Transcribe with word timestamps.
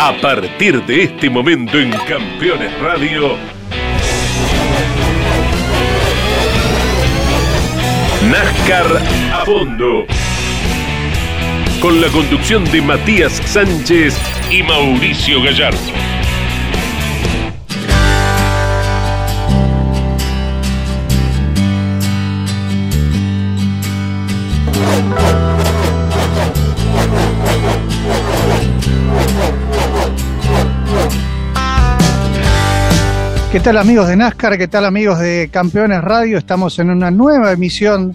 A 0.00 0.12
partir 0.12 0.80
de 0.84 1.02
este 1.02 1.28
momento 1.28 1.76
en 1.76 1.90
Campeones 1.90 2.72
Radio, 2.78 3.36
NASCAR 8.30 9.02
a 9.32 9.44
fondo. 9.44 10.06
Con 11.80 12.00
la 12.00 12.06
conducción 12.10 12.64
de 12.66 12.80
Matías 12.80 13.42
Sánchez 13.44 14.16
y 14.52 14.62
Mauricio 14.62 15.42
Gallardo. 15.42 16.07
¿Qué 33.58 33.64
tal 33.64 33.78
amigos 33.78 34.06
de 34.06 34.14
NASCAR? 34.14 34.56
¿Qué 34.56 34.68
tal 34.68 34.84
amigos 34.84 35.18
de 35.18 35.50
Campeones 35.52 36.00
Radio? 36.00 36.38
Estamos 36.38 36.78
en 36.78 36.90
una 36.90 37.10
nueva 37.10 37.50
emisión 37.50 38.14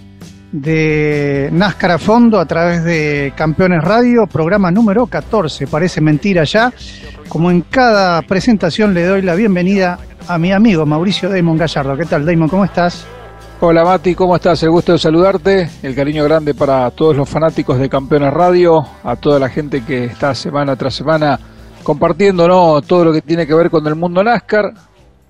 de 0.54 1.50
NASCAR 1.52 1.92
a 1.92 1.98
fondo 1.98 2.40
a 2.40 2.46
través 2.46 2.86
de 2.86 3.34
Campeones 3.36 3.84
Radio, 3.84 4.26
programa 4.26 4.72
número 4.72 5.06
14. 5.06 5.68
Parece 5.68 6.00
mentira 6.00 6.46
ya. 6.46 6.72
Como 7.28 7.52
en 7.52 7.60
cada 7.60 8.22
presentación 8.22 8.94
le 8.94 9.04
doy 9.06 9.22
la 9.22 9.36
bienvenida 9.36 10.00
a 10.30 10.38
mi 10.38 10.54
amigo 10.54 10.86
Mauricio 10.86 11.30
Damon 11.30 11.58
Gallardo. 11.58 11.98
¿Qué 11.98 12.06
tal 12.06 12.26
Damon? 12.26 12.48
¿Cómo 12.48 12.64
estás? 12.64 13.06
Hola 13.60 13.84
Mati, 13.84 14.16
¿cómo 14.16 14.38
estás? 14.38 14.64
El 14.64 14.70
gusto 14.70 14.94
de 14.94 14.98
saludarte. 14.98 15.70
El 15.84 15.94
cariño 15.94 16.24
grande 16.24 16.54
para 16.54 16.90
todos 16.92 17.18
los 17.18 17.28
fanáticos 17.28 17.78
de 17.80 17.90
Campeones 17.90 18.34
Radio, 18.34 18.82
a 19.04 19.18
toda 19.18 19.40
la 19.40 19.50
gente 19.50 19.84
que 19.84 20.06
está 20.06 20.34
semana 20.36 20.78
tras 20.78 20.96
semana 20.96 21.38
compartiendo 21.84 22.48
¿no? 22.48 22.82
todo 22.82 23.04
lo 23.04 23.12
que 23.12 23.22
tiene 23.22 23.46
que 23.46 23.54
ver 23.54 23.70
con 23.70 23.86
el 23.86 23.96
mundo 23.96 24.24
NASCAR 24.24 24.74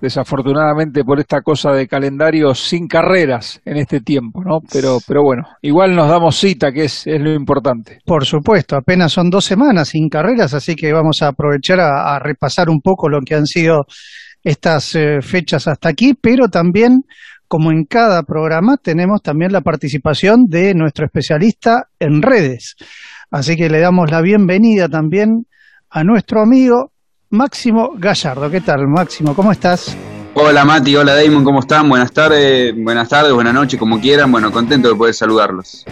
desafortunadamente 0.00 1.04
por 1.04 1.20
esta 1.20 1.40
cosa 1.40 1.72
de 1.72 1.86
calendario 1.86 2.54
sin 2.54 2.86
carreras 2.86 3.60
en 3.64 3.76
este 3.76 4.00
tiempo, 4.00 4.42
¿no? 4.44 4.58
Pero, 4.72 4.98
pero 5.06 5.22
bueno, 5.22 5.44
igual 5.62 5.94
nos 5.94 6.08
damos 6.08 6.36
cita, 6.36 6.72
que 6.72 6.84
es, 6.84 7.06
es 7.06 7.20
lo 7.20 7.32
importante. 7.32 7.98
Por 8.04 8.24
supuesto, 8.24 8.76
apenas 8.76 9.12
son 9.12 9.30
dos 9.30 9.44
semanas 9.44 9.88
sin 9.88 10.08
carreras, 10.08 10.54
así 10.54 10.74
que 10.74 10.92
vamos 10.92 11.22
a 11.22 11.28
aprovechar 11.28 11.80
a, 11.80 12.18
repasar 12.18 12.68
un 12.68 12.80
poco 12.80 13.08
lo 13.08 13.20
que 13.20 13.34
han 13.34 13.46
sido 13.46 13.84
estas 14.42 14.94
eh, 14.94 15.20
fechas 15.22 15.66
hasta 15.68 15.88
aquí, 15.88 16.14
pero 16.14 16.48
también, 16.48 17.02
como 17.48 17.70
en 17.70 17.84
cada 17.84 18.22
programa, 18.22 18.76
tenemos 18.76 19.22
también 19.22 19.52
la 19.52 19.62
participación 19.62 20.44
de 20.48 20.74
nuestro 20.74 21.06
especialista 21.06 21.88
en 21.98 22.20
redes. 22.22 22.76
Así 23.30 23.56
que 23.56 23.68
le 23.68 23.80
damos 23.80 24.10
la 24.10 24.20
bienvenida 24.20 24.88
también 24.88 25.46
a 25.90 26.04
nuestro 26.04 26.42
amigo 26.42 26.92
Máximo 27.34 27.94
Gallardo. 27.98 28.48
¿Qué 28.48 28.60
tal, 28.60 28.86
Máximo? 28.86 29.34
¿Cómo 29.34 29.50
estás? 29.50 29.96
Hola 30.34 30.64
Mati, 30.64 30.96
hola 30.96 31.14
Damon, 31.14 31.44
¿cómo 31.44 31.60
están? 31.60 31.88
Buenas 31.88 32.12
tardes, 32.12 32.74
buenas 32.76 33.08
tardes, 33.08 33.32
buenas 33.32 33.52
noches, 33.52 33.78
como 33.78 34.00
quieran. 34.00 34.30
Bueno, 34.30 34.50
contento 34.52 34.88
de 34.88 34.94
poder 34.94 35.14
saludarlos. 35.14 35.84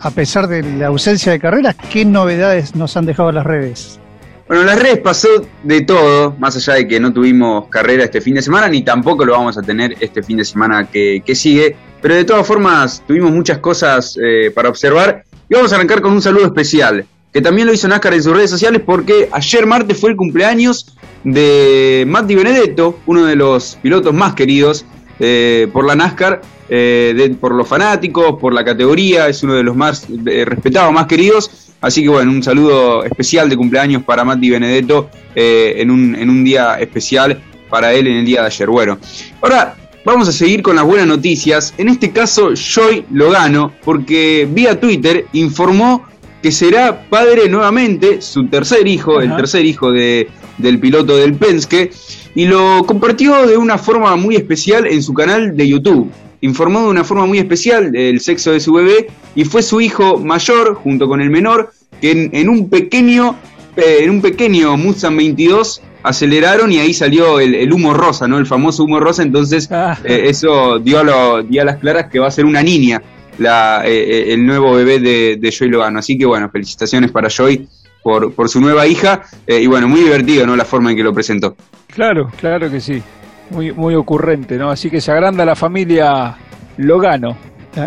A 0.00 0.10
pesar 0.10 0.48
de 0.48 0.62
la 0.62 0.88
ausencia 0.88 1.32
de 1.32 1.38
carreras, 1.38 1.76
¿qué 1.92 2.04
novedades 2.04 2.74
nos 2.74 2.96
han 2.96 3.06
dejado 3.06 3.30
las 3.30 3.44
redes? 3.44 4.00
Bueno, 4.48 4.64
las 4.64 4.80
redes 4.80 4.98
pasó 4.98 5.28
de 5.62 5.82
todo, 5.82 6.34
más 6.38 6.56
allá 6.56 6.74
de 6.74 6.88
que 6.88 6.98
no 6.98 7.12
tuvimos 7.12 7.68
carrera 7.68 8.04
este 8.04 8.20
fin 8.20 8.34
de 8.34 8.42
semana, 8.42 8.68
ni 8.68 8.82
tampoco 8.82 9.24
lo 9.24 9.32
vamos 9.32 9.56
a 9.58 9.62
tener 9.62 9.94
este 10.00 10.24
fin 10.24 10.38
de 10.38 10.44
semana 10.44 10.88
que, 10.88 11.22
sigue, 11.34 11.76
pero 12.02 12.16
de 12.16 12.24
todas 12.24 12.44
formas 12.44 13.04
tuvimos 13.06 13.30
muchas 13.30 13.58
cosas 13.58 14.18
eh, 14.20 14.50
para 14.52 14.68
observar 14.68 15.22
y 15.48 15.54
vamos 15.54 15.72
a 15.72 15.76
arrancar 15.76 16.00
con 16.00 16.12
un 16.12 16.22
saludo 16.22 16.46
especial 16.46 17.06
que 17.32 17.40
también 17.40 17.66
lo 17.66 17.72
hizo 17.72 17.88
NASCAR 17.88 18.14
en 18.14 18.22
sus 18.22 18.34
redes 18.34 18.50
sociales 18.50 18.82
porque 18.84 19.28
ayer 19.32 19.66
martes 19.66 19.98
fue 19.98 20.10
el 20.10 20.16
cumpleaños 20.16 20.94
de 21.24 22.04
Matti 22.08 22.34
Benedetto, 22.34 22.98
uno 23.06 23.24
de 23.26 23.36
los 23.36 23.78
pilotos 23.82 24.12
más 24.12 24.34
queridos 24.34 24.84
eh, 25.18 25.68
por 25.72 25.86
la 25.86 25.94
NASCAR, 25.94 26.40
eh, 26.68 27.34
por 27.40 27.54
los 27.54 27.68
fanáticos, 27.68 28.38
por 28.40 28.52
la 28.52 28.64
categoría, 28.64 29.28
es 29.28 29.42
uno 29.42 29.54
de 29.54 29.62
los 29.62 29.76
más 29.76 30.06
eh, 30.26 30.44
respetados, 30.44 30.92
más 30.92 31.06
queridos. 31.06 31.68
Así 31.80 32.02
que 32.02 32.08
bueno, 32.08 32.30
un 32.30 32.42
saludo 32.42 33.04
especial 33.04 33.48
de 33.48 33.56
cumpleaños 33.56 34.02
para 34.02 34.24
Matti 34.24 34.50
Benedetto 34.50 35.08
en, 35.34 35.90
un, 35.90 36.14
en 36.14 36.28
un 36.28 36.44
día 36.44 36.74
especial 36.74 37.40
para 37.70 37.94
él 37.94 38.06
en 38.06 38.18
el 38.18 38.26
día 38.26 38.42
de 38.42 38.48
ayer. 38.48 38.68
Bueno, 38.68 38.98
ahora 39.40 39.76
vamos 40.04 40.28
a 40.28 40.32
seguir 40.32 40.62
con 40.62 40.76
las 40.76 40.84
buenas 40.84 41.06
noticias. 41.06 41.72
En 41.78 41.88
este 41.88 42.10
caso, 42.10 42.54
Joy 42.54 43.06
Logano, 43.10 43.72
porque 43.82 44.46
vía 44.50 44.78
Twitter 44.78 45.24
informó 45.32 46.04
que 46.42 46.52
será 46.52 47.02
padre 47.08 47.48
nuevamente, 47.48 48.22
su 48.22 48.46
tercer 48.46 48.86
hijo, 48.86 49.20
el 49.20 49.34
tercer 49.36 49.64
hijo 49.64 49.92
de, 49.92 50.28
del 50.58 50.78
piloto 50.78 51.16
del 51.16 51.34
Penske, 51.34 51.90
y 52.34 52.46
lo 52.46 52.84
compartió 52.86 53.46
de 53.46 53.56
una 53.56 53.78
forma 53.78 54.16
muy 54.16 54.36
especial 54.36 54.86
en 54.86 55.02
su 55.02 55.12
canal 55.12 55.56
de 55.56 55.68
YouTube. 55.68 56.10
Informó 56.40 56.82
de 56.82 56.88
una 56.88 57.04
forma 57.04 57.26
muy 57.26 57.38
especial 57.38 57.94
el 57.94 58.20
sexo 58.20 58.52
de 58.52 58.60
su 58.60 58.72
bebé 58.72 59.08
y 59.34 59.44
fue 59.44 59.62
su 59.62 59.80
hijo 59.80 60.18
mayor, 60.18 60.74
junto 60.74 61.06
con 61.06 61.20
el 61.20 61.28
menor, 61.28 61.72
que 62.00 62.30
en, 62.32 62.48
un 62.48 62.70
pequeño 62.70 63.36
eh, 63.76 63.98
en 64.00 64.10
un 64.10 64.22
pequeño 64.22 64.76
Mustang 64.78 65.16
22 65.16 65.82
aceleraron 66.02 66.72
y 66.72 66.78
ahí 66.78 66.94
salió 66.94 67.40
el, 67.40 67.70
humo 67.70 67.92
rosa, 67.92 68.26
¿no? 68.26 68.38
El 68.38 68.46
famoso 68.46 68.84
humo 68.84 69.00
rosa, 69.00 69.22
entonces 69.22 69.68
ah. 69.70 69.98
eh, 70.02 70.22
eso 70.24 70.78
dio 70.78 71.00
a, 71.00 71.42
dio 71.42 71.60
a 71.60 71.64
las 71.66 71.76
claras 71.76 72.10
que 72.10 72.18
va 72.18 72.28
a 72.28 72.30
ser 72.30 72.46
una 72.46 72.62
niña 72.62 73.02
la, 73.40 73.82
eh, 73.86 73.90
eh, 73.90 74.34
el 74.34 74.44
nuevo 74.44 74.74
bebé 74.74 75.00
de, 75.00 75.36
de, 75.40 75.50
Joy 75.50 75.70
Logano. 75.70 75.98
Así 75.98 76.16
que 76.16 76.26
bueno, 76.26 76.48
felicitaciones 76.50 77.10
para 77.10 77.28
Joy 77.28 77.66
por, 78.02 78.32
por 78.34 78.48
su 78.48 78.60
nueva 78.60 78.86
hija 78.86 79.22
eh, 79.46 79.60
y 79.60 79.66
bueno, 79.66 79.88
muy 79.88 80.00
divertido, 80.00 80.46
¿no? 80.46 80.56
La 80.56 80.64
forma 80.64 80.90
en 80.90 80.96
que 80.96 81.02
lo 81.02 81.12
presentó. 81.12 81.56
Claro, 81.88 82.30
claro 82.38 82.70
que 82.70 82.80
sí. 82.80 83.02
Muy, 83.50 83.72
muy 83.72 83.94
ocurrente, 83.94 84.56
¿no? 84.56 84.70
Así 84.70 84.90
que 84.90 85.00
se 85.00 85.10
agranda 85.10 85.44
la 85.44 85.56
familia 85.56 86.36
Logano. 86.76 87.36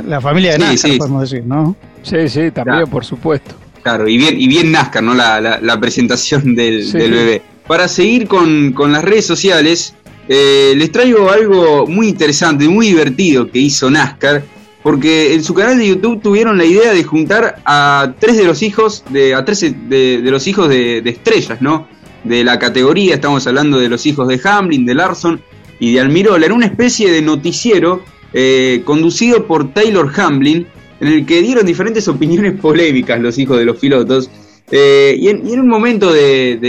La, 0.06 0.20
familia 0.22 0.54
de 0.54 0.60
NASCAR, 0.60 0.98
podemos 0.98 1.30
decir, 1.30 1.46
¿no? 1.46 1.76
Sí, 2.02 2.28
sí, 2.30 2.52
también, 2.52 2.90
por 2.90 3.06
supuesto. 3.06 3.56
Claro, 3.82 4.08
y 4.08 4.18
bien, 4.18 4.40
y 4.40 4.48
bien 4.48 4.72
NASCAR, 4.72 5.04
¿no? 5.04 5.14
La, 5.14 5.40
la, 5.40 5.80
presentación 5.80 6.56
del, 6.56 6.90
del, 6.92 7.12
bebé. 7.12 7.42
Para 7.68 7.88
seguir 7.88 8.28
con, 8.28 8.72
con 8.72 8.92
las 8.94 9.04
redes 9.04 9.26
sociales, 9.26 9.94
les 10.28 10.92
traigo 10.92 11.30
algo 11.30 11.86
muy 11.86 12.08
interesante, 12.08 12.68
muy 12.68 12.88
divertido 12.88 13.50
que 13.52 13.60
hizo 13.60 13.90
NASCAR 13.90 14.44
porque 14.84 15.34
en 15.34 15.44
su 15.44 15.54
canal 15.54 15.78
de 15.78 15.88
YouTube 15.88 16.22
tuvieron 16.22 16.58
la 16.58 16.66
idea 16.66 16.94
de 16.94 17.04
juntar 17.06 17.62
a 17.66 18.14
tres 18.20 18.36
de 18.36 18.44
los 18.44 18.62
hijos, 18.62 19.04
de, 19.10 19.34
a 19.34 19.46
tres 19.46 19.62
de, 19.62 20.20
los 20.26 20.46
hijos 20.46 20.68
de, 20.68 21.00
estrellas, 21.06 21.62
¿no? 21.62 21.88
De 22.26 22.44
la 22.44 22.60
categoría, 22.60 23.16
estamos 23.16 23.48
hablando 23.48 23.80
de 23.80 23.88
los 23.88 24.06
hijos 24.06 24.28
de 24.28 24.40
Hamlin, 24.44 24.86
de 24.86 24.94
Larson 24.94 25.42
y 25.80 25.94
de 25.94 26.02
Almirola, 26.02 26.46
era 26.46 26.54
una 26.54 26.66
especie 26.66 27.10
de 27.10 27.22
noticiero 27.22 28.04
eh, 28.34 28.82
conducido 28.84 29.48
por 29.48 29.74
Taylor 29.74 30.12
Hamlin, 30.16 30.68
en 31.00 31.08
el 31.08 31.26
que 31.26 31.42
dieron 31.42 31.66
diferentes 31.66 32.08
opiniones 32.10 32.60
polémicas 32.60 33.20
los 33.22 33.38
hijos 33.38 33.58
de 33.58 33.66
los 33.66 33.78
pilotos. 33.78 34.30
Eh, 34.70 35.16
y, 35.18 35.30
en, 35.30 35.60
un 35.60 35.68
momento 35.68 36.12
del, 36.12 36.60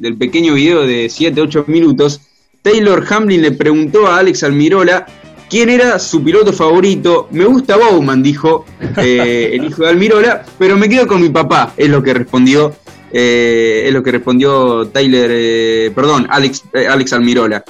del 0.00 0.16
pequeño 0.16 0.54
video 0.54 0.86
de 0.86 1.06
7-8 1.06 1.66
minutos, 1.66 2.22
Taylor 2.62 3.04
Hamlin 3.06 3.42
le 3.42 3.52
preguntó 3.52 4.06
a 4.06 4.18
Alex 4.18 4.44
Almirola 4.44 5.06
quién 5.48 5.70
era 5.70 5.98
su 5.98 6.22
piloto 6.22 6.52
favorito. 6.52 7.28
Me 7.30 7.44
gusta 7.44 7.76
Bowman, 7.76 8.22
dijo 8.22 8.64
eh, 8.96 9.50
el 9.54 9.64
hijo 9.64 9.82
de 9.82 9.88
Almirola, 9.88 10.44
pero 10.58 10.76
me 10.76 10.88
quedo 10.88 11.06
con 11.06 11.20
mi 11.20 11.28
papá, 11.28 11.72
es 11.76 11.88
lo 11.88 12.02
que 12.02 12.14
respondió. 12.14 12.74
Eh, 13.16 13.84
es 13.86 13.92
lo 13.92 14.02
que 14.02 14.10
respondió 14.10 14.88
Tyler, 14.88 15.30
eh, 15.32 15.92
perdón, 15.94 16.26
Alex, 16.28 16.64
Alex 16.88 17.12
Almirola. 17.12 17.64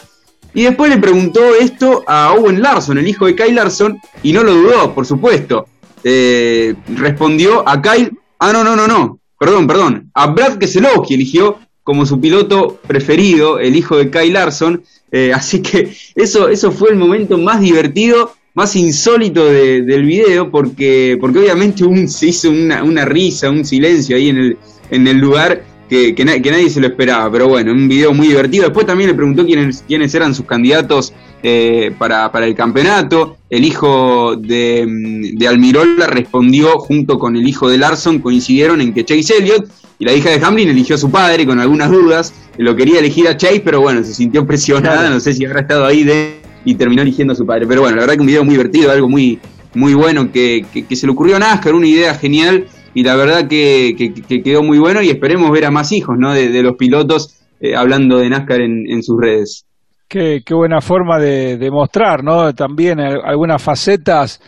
Y 0.54 0.62
después 0.62 0.88
le 0.90 0.98
preguntó 0.98 1.54
esto 1.54 2.02
a 2.06 2.32
Owen 2.32 2.62
Larson, 2.62 2.96
el 2.96 3.08
hijo 3.08 3.26
de 3.26 3.34
Kyle 3.34 3.54
Larson, 3.54 3.98
y 4.22 4.32
no 4.32 4.42
lo 4.42 4.54
dudó, 4.54 4.94
por 4.94 5.04
supuesto. 5.04 5.66
respondió 6.02 7.68
a 7.68 7.82
Kyle, 7.82 8.10
ah, 8.38 8.52
no, 8.52 8.64
no, 8.64 8.74
no, 8.74 8.86
no, 8.86 9.18
perdón, 9.38 9.66
perdón, 9.66 10.10
a 10.14 10.28
Brad 10.28 10.56
Keselowski 10.56 11.14
eligió 11.14 11.58
como 11.84 12.06
su 12.06 12.18
piloto 12.18 12.80
preferido, 12.86 13.58
el 13.58 13.76
hijo 13.76 13.98
de 13.98 14.10
Kyle 14.10 14.32
Larson, 14.32 14.82
eh, 15.16 15.32
así 15.32 15.62
que 15.62 15.94
eso, 16.16 16.48
eso 16.48 16.72
fue 16.72 16.90
el 16.90 16.96
momento 16.96 17.38
más 17.38 17.60
divertido, 17.60 18.32
más 18.52 18.74
insólito 18.74 19.44
del 19.44 20.04
video, 20.04 20.50
porque, 20.50 21.16
porque 21.20 21.38
obviamente 21.38 21.84
se 22.08 22.26
hizo 22.26 22.50
una, 22.50 23.04
risa, 23.04 23.48
un 23.48 23.64
silencio 23.64 24.16
ahí 24.16 24.30
en 24.30 24.38
el, 24.38 24.58
en 24.90 25.06
el 25.06 25.18
lugar 25.18 25.62
que, 25.88 26.16
que, 26.16 26.24
nadie 26.24 26.68
se 26.68 26.80
lo 26.80 26.88
esperaba. 26.88 27.30
Pero 27.30 27.46
bueno, 27.46 27.70
un 27.70 27.86
video 27.88 28.12
muy 28.12 28.26
divertido. 28.26 28.64
Después 28.64 28.86
también 28.86 29.10
le 29.10 29.14
preguntó 29.14 29.46
quiénes, 29.46 29.84
quiénes 29.86 30.12
eran 30.16 30.34
sus 30.34 30.46
candidatos 30.46 31.12
eh, 31.44 31.94
para, 31.96 32.32
para, 32.32 32.46
el 32.46 32.56
campeonato. 32.56 33.36
El 33.48 33.64
hijo 33.64 34.34
de, 34.34 34.84
de, 35.32 35.46
Almirola 35.46 36.08
respondió 36.08 36.76
junto 36.80 37.20
con 37.20 37.36
el 37.36 37.46
hijo 37.46 37.70
de 37.70 37.78
Larson, 37.78 38.18
coincidieron 38.18 38.80
en 38.80 38.92
que 38.92 39.04
Chase 39.04 39.38
Elliott 39.38 39.68
y 39.98 40.04
la 40.04 40.12
hija 40.12 40.30
de 40.30 40.44
Hamlin 40.44 40.68
eligió 40.68 40.96
a 40.96 40.98
su 40.98 41.10
padre 41.10 41.46
con 41.46 41.60
algunas 41.60 41.90
dudas. 41.90 42.34
Lo 42.58 42.74
quería 42.74 42.98
elegir 42.98 43.28
a 43.28 43.36
Chase, 43.36 43.62
pero 43.64 43.80
bueno, 43.80 44.02
se 44.02 44.14
sintió 44.14 44.46
presionada. 44.46 45.08
No 45.08 45.20
sé 45.20 45.34
si 45.34 45.44
habrá 45.44 45.60
estado 45.60 45.86
ahí 45.86 46.02
de, 46.02 46.40
y 46.64 46.74
terminó 46.74 47.02
eligiendo 47.02 47.32
a 47.32 47.36
su 47.36 47.46
padre. 47.46 47.66
Pero 47.66 47.82
bueno, 47.82 47.96
la 47.96 48.02
verdad 48.02 48.14
que 48.14 48.20
un 48.20 48.26
video 48.26 48.44
muy 48.44 48.54
divertido, 48.54 48.90
algo 48.90 49.08
muy, 49.08 49.38
muy 49.74 49.94
bueno 49.94 50.30
que, 50.32 50.64
se 50.90 51.06
le 51.06 51.12
ocurrió 51.12 51.36
a 51.36 51.38
NASCAR, 51.38 51.74
una 51.74 51.86
idea 51.86 52.14
genial. 52.14 52.66
y 52.92 53.02
la 53.04 53.16
verdad 53.16 53.46
que, 53.48 53.94
quedó 54.44 54.62
muy 54.62 54.78
bueno 54.78 55.00
y 55.02 55.10
esperemos 55.10 55.50
ver 55.50 55.64
a 55.66 55.70
más 55.70 55.92
hijos 55.92 56.16
¿no? 56.18 56.32
de, 56.32 56.62
los 56.62 56.76
pilotos 56.76 57.36
eh, 57.60 57.76
hablando 57.76 58.18
de 58.18 58.30
NASCAR 58.30 58.60
en, 58.62 59.02
sus 59.02 59.16
redes. 59.20 59.64
Qué, 60.08 60.42
buena 60.50 60.80
forma 60.80 61.18
de, 61.18 61.56
de, 61.56 61.70
mostrar, 61.70 62.22
¿no? 62.22 62.52
También 62.52 63.00
algunas 63.00 63.62
facetas 63.62 64.40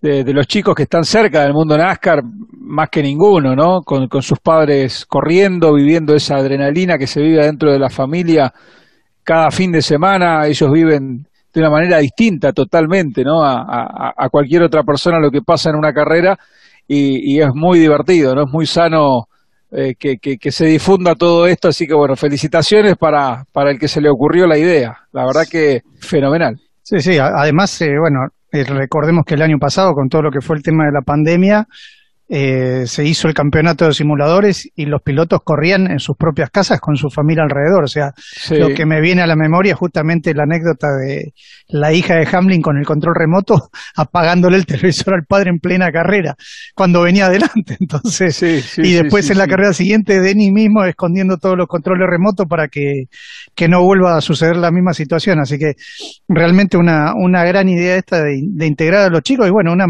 de, 0.00 0.32
los 0.32 0.46
chicos 0.46 0.74
que 0.74 0.84
están 0.84 1.04
cerca 1.04 1.42
del 1.42 1.52
mundo 1.52 1.76
NASCAR, 1.76 2.22
más 2.68 2.90
que 2.90 3.02
ninguno, 3.02 3.56
¿no? 3.56 3.80
Con, 3.82 4.08
sus 4.22 4.38
padres 4.38 5.06
corriendo, 5.06 5.74
viviendo 5.74 6.14
esa 6.14 6.36
adrenalina 6.36 6.98
que 6.98 7.06
se 7.06 7.20
vive 7.20 7.44
dentro 7.44 7.72
de 7.72 7.78
la 7.78 7.88
familia 7.88 8.52
cada 9.24 9.50
fin 9.50 9.72
de 9.72 9.82
semana, 9.82 10.46
ellos 10.46 10.70
viven 10.70 11.26
de 11.52 11.60
una 11.60 11.70
manera 11.70 11.98
distinta 11.98 12.52
totalmente, 12.52 13.24
¿no? 13.24 13.42
A, 13.42 14.14
a, 14.16 14.28
cualquier 14.28 14.62
otra 14.62 14.82
persona 14.82 15.18
lo 15.18 15.30
que 15.30 15.42
pasa 15.42 15.70
en 15.70 15.76
una 15.76 15.92
carrera 15.92 16.38
y, 16.86 17.40
es 17.40 17.50
muy 17.54 17.78
divertido, 17.78 18.34
¿no? 18.34 18.44
Es 18.44 18.52
muy 18.52 18.66
sano 18.66 19.28
eh, 19.70 19.94
que, 19.98 20.16
que, 20.18 20.50
se 20.50 20.66
difunda 20.66 21.14
todo 21.14 21.46
esto, 21.46 21.68
así 21.68 21.86
que 21.86 21.94
bueno, 21.94 22.16
felicitaciones 22.16 22.96
para, 22.96 23.44
para 23.52 23.70
el 23.70 23.78
que 23.78 23.88
se 23.88 24.00
le 24.00 24.08
ocurrió 24.08 24.46
la 24.46 24.56
idea, 24.56 24.96
la 25.12 25.26
verdad 25.26 25.44
que 25.50 25.82
fenomenal. 26.00 26.58
Sí, 26.82 27.00
sí, 27.00 27.18
además, 27.18 27.80
eh, 27.82 27.98
bueno, 27.98 28.28
eh, 28.50 28.64
recordemos 28.64 29.24
que 29.26 29.34
el 29.34 29.42
año 29.42 29.58
pasado, 29.58 29.92
con 29.92 30.08
todo 30.08 30.22
lo 30.22 30.30
que 30.30 30.40
fue 30.40 30.56
el 30.56 30.62
tema 30.62 30.86
de 30.86 30.92
la 30.92 31.02
pandemia, 31.02 31.66
eh, 32.30 32.84
se 32.86 33.06
hizo 33.06 33.26
el 33.26 33.34
campeonato 33.34 33.86
de 33.86 33.94
simuladores 33.94 34.68
y 34.76 34.84
los 34.84 35.00
pilotos 35.02 35.40
corrían 35.42 35.90
en 35.90 35.98
sus 35.98 36.14
propias 36.16 36.50
casas 36.50 36.78
con 36.78 36.96
su 36.96 37.08
familia 37.08 37.42
alrededor. 37.42 37.84
O 37.84 37.88
sea, 37.88 38.12
lo 38.50 38.68
que 38.74 38.84
me 38.84 39.00
viene 39.00 39.22
a 39.22 39.26
la 39.26 39.36
memoria 39.36 39.72
es 39.72 39.78
justamente 39.78 40.34
la 40.34 40.42
anécdota 40.42 40.88
de 40.94 41.32
la 41.68 41.92
hija 41.92 42.16
de 42.16 42.28
Hamlin 42.30 42.60
con 42.60 42.76
el 42.76 42.84
control 42.84 43.14
remoto 43.14 43.70
apagándole 43.96 44.56
el 44.56 44.66
televisor 44.66 45.14
al 45.14 45.24
padre 45.24 45.50
en 45.50 45.58
plena 45.58 45.90
carrera 45.90 46.36
cuando 46.74 47.02
venía 47.02 47.26
adelante. 47.26 47.76
Entonces, 47.80 48.42
y 48.42 48.92
después 48.92 49.30
en 49.30 49.38
la 49.38 49.46
carrera 49.46 49.72
siguiente, 49.72 50.20
Denny 50.20 50.52
mismo 50.52 50.84
escondiendo 50.84 51.38
todos 51.38 51.56
los 51.56 51.66
controles 51.66 52.06
remotos 52.08 52.46
para 52.46 52.68
que, 52.68 53.04
que, 53.54 53.68
no 53.68 53.82
vuelva 53.82 54.16
a 54.16 54.20
suceder 54.20 54.56
la 54.56 54.70
misma 54.70 54.92
situación. 54.92 55.40
Así 55.40 55.58
que 55.58 55.74
realmente 56.28 56.76
una, 56.76 57.12
una 57.14 57.44
gran 57.44 57.68
idea 57.68 57.96
esta 57.96 58.22
de, 58.22 58.40
de 58.42 58.66
integrar 58.66 59.04
a 59.06 59.10
los 59.10 59.22
chicos 59.22 59.46
y 59.46 59.50
bueno, 59.50 59.72
una, 59.72 59.86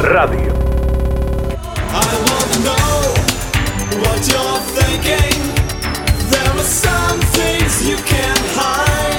Radio. 0.00 0.52
you 1.02 1.16
can't 1.16 1.18
hide. 1.18 1.82
I 1.92 2.10
wanna 2.28 2.60
know 2.62 4.00
what 4.00 4.28
you're 4.28 4.60
feeling. 4.76 5.12
Tell 6.30 6.54
me 9.08 9.11